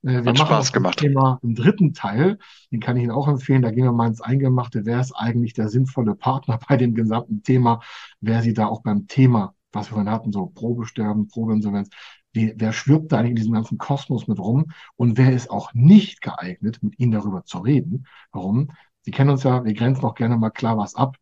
Äh, 0.02 0.08
wir 0.08 0.18
Hat 0.18 0.26
machen 0.26 0.38
Spaß 0.38 0.74
gemacht. 0.74 1.00
Thema 1.00 1.40
im 1.44 1.56
dritten 1.56 1.94
Teil, 1.94 2.38
den 2.72 2.80
kann 2.80 2.98
ich 2.98 3.04
Ihnen 3.04 3.12
auch 3.12 3.28
empfehlen. 3.28 3.62
Da 3.62 3.72
gehen 3.72 3.84
wir 3.84 3.92
mal 3.92 4.08
ins 4.08 4.22
Eingemachte. 4.22 4.86
Wer 4.86 5.00
ist 5.00 5.14
eigentlich 5.14 5.54
der 5.54 5.70
sinnvolle 5.70 6.16
Partner 6.16 6.60
bei 6.68 6.78
dem 6.78 6.96
gesamten 6.96 7.44
Thema? 7.44 7.82
Wer 8.20 8.42
Sie 8.42 8.54
da 8.54 8.66
auch 8.66 8.82
beim 8.82 9.08
Thema, 9.08 9.54
was 9.71 9.88
wir 9.88 9.95
vorhin 9.95 10.12
hatten, 10.12 10.32
so 10.32 10.47
Probesterben, 10.47 11.27
Probeinsolvenz, 11.27 11.89
wie, 12.34 12.53
wer 12.58 12.73
schwirbt 12.73 13.12
da 13.12 13.17
eigentlich 13.17 13.32
in 13.32 13.36
diesem 13.38 13.53
ganzen 13.53 13.77
Kosmos 13.77 14.27
mit 14.27 14.39
rum 14.39 14.71
und 14.95 15.17
wer 15.17 15.32
ist 15.34 15.49
auch 15.49 15.73
nicht 15.73 16.21
geeignet, 16.21 16.82
mit 16.84 16.99
ihnen 16.99 17.12
darüber 17.12 17.43
zu 17.43 17.60
reden. 17.60 18.05
Warum? 18.32 18.69
Sie 19.01 19.12
kennen 19.12 19.32
uns 19.32 19.43
ja, 19.43 19.63
wir 19.65 19.73
grenzen 19.73 20.05
auch 20.05 20.15
gerne 20.15 20.38
mal 20.38 20.51
klar 20.51 20.77
was 20.77 20.95
ab. 20.95 21.17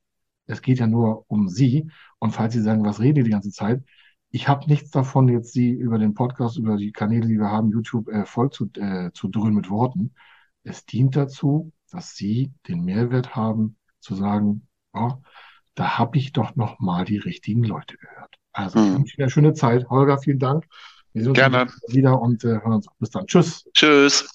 Es 0.48 0.62
geht 0.62 0.80
ja 0.80 0.88
nur 0.88 1.26
um 1.30 1.50
Sie. 1.50 1.90
Und 2.20 2.32
falls 2.32 2.54
Sie 2.54 2.62
sagen, 2.62 2.86
was 2.86 3.00
reden 3.00 3.16
die 3.16 3.24
die 3.24 3.30
ganze 3.32 3.52
Zeit? 3.52 3.84
Ich 4.30 4.48
habe 4.48 4.68
nichts 4.68 4.92
davon, 4.92 5.28
jetzt 5.30 5.54
Sie 5.54 5.70
über 5.70 5.98
den 6.00 6.14
Podcast, 6.14 6.58
über 6.58 6.78
die 6.78 6.92
Kanäle, 6.92 7.28
die 7.28 7.40
wir 7.40 7.50
haben, 7.50 7.72
YouTube, 7.72 8.10
äh, 8.10 8.26
voll 8.26 8.50
zu, 8.52 8.70
äh, 8.76 9.12
zu 9.14 9.30
dröhnen 9.30 9.56
mit 9.56 9.70
Worten. 9.70 10.14
Es 10.64 10.86
dient 10.86 11.16
dazu, 11.16 11.72
dass 11.92 12.16
Sie 12.16 12.52
den 12.68 12.84
Mehrwert 12.84 13.36
haben, 13.36 13.78
zu 14.00 14.16
sagen, 14.16 14.68
oh, 14.94 15.14
da 15.76 15.98
habe 15.98 16.18
ich 16.18 16.34
doch 16.34 16.56
noch 16.56 16.80
mal 16.80 17.06
die 17.06 17.18
richtigen 17.18 17.64
Leute 17.64 17.98
gehört. 17.98 18.37
Also, 18.58 18.80
hm. 18.80 18.86
ich 18.86 18.98
wünsche 18.98 19.16
Ihnen 19.18 19.24
eine 19.24 19.30
schöne 19.30 19.54
Zeit. 19.54 19.88
Holger, 19.90 20.18
vielen 20.18 20.40
Dank. 20.40 20.66
Wir 21.14 21.22
sehen 21.22 21.30
uns 21.30 21.38
Gerne. 21.38 21.68
wieder 21.90 22.20
und 22.20 22.44
äh, 22.44 22.48
hören 22.48 22.74
uns. 22.74 22.88
Bis 23.00 23.12
dann. 23.12 23.28
Tschüss. 23.28 23.64
Tschüss. 23.74 24.28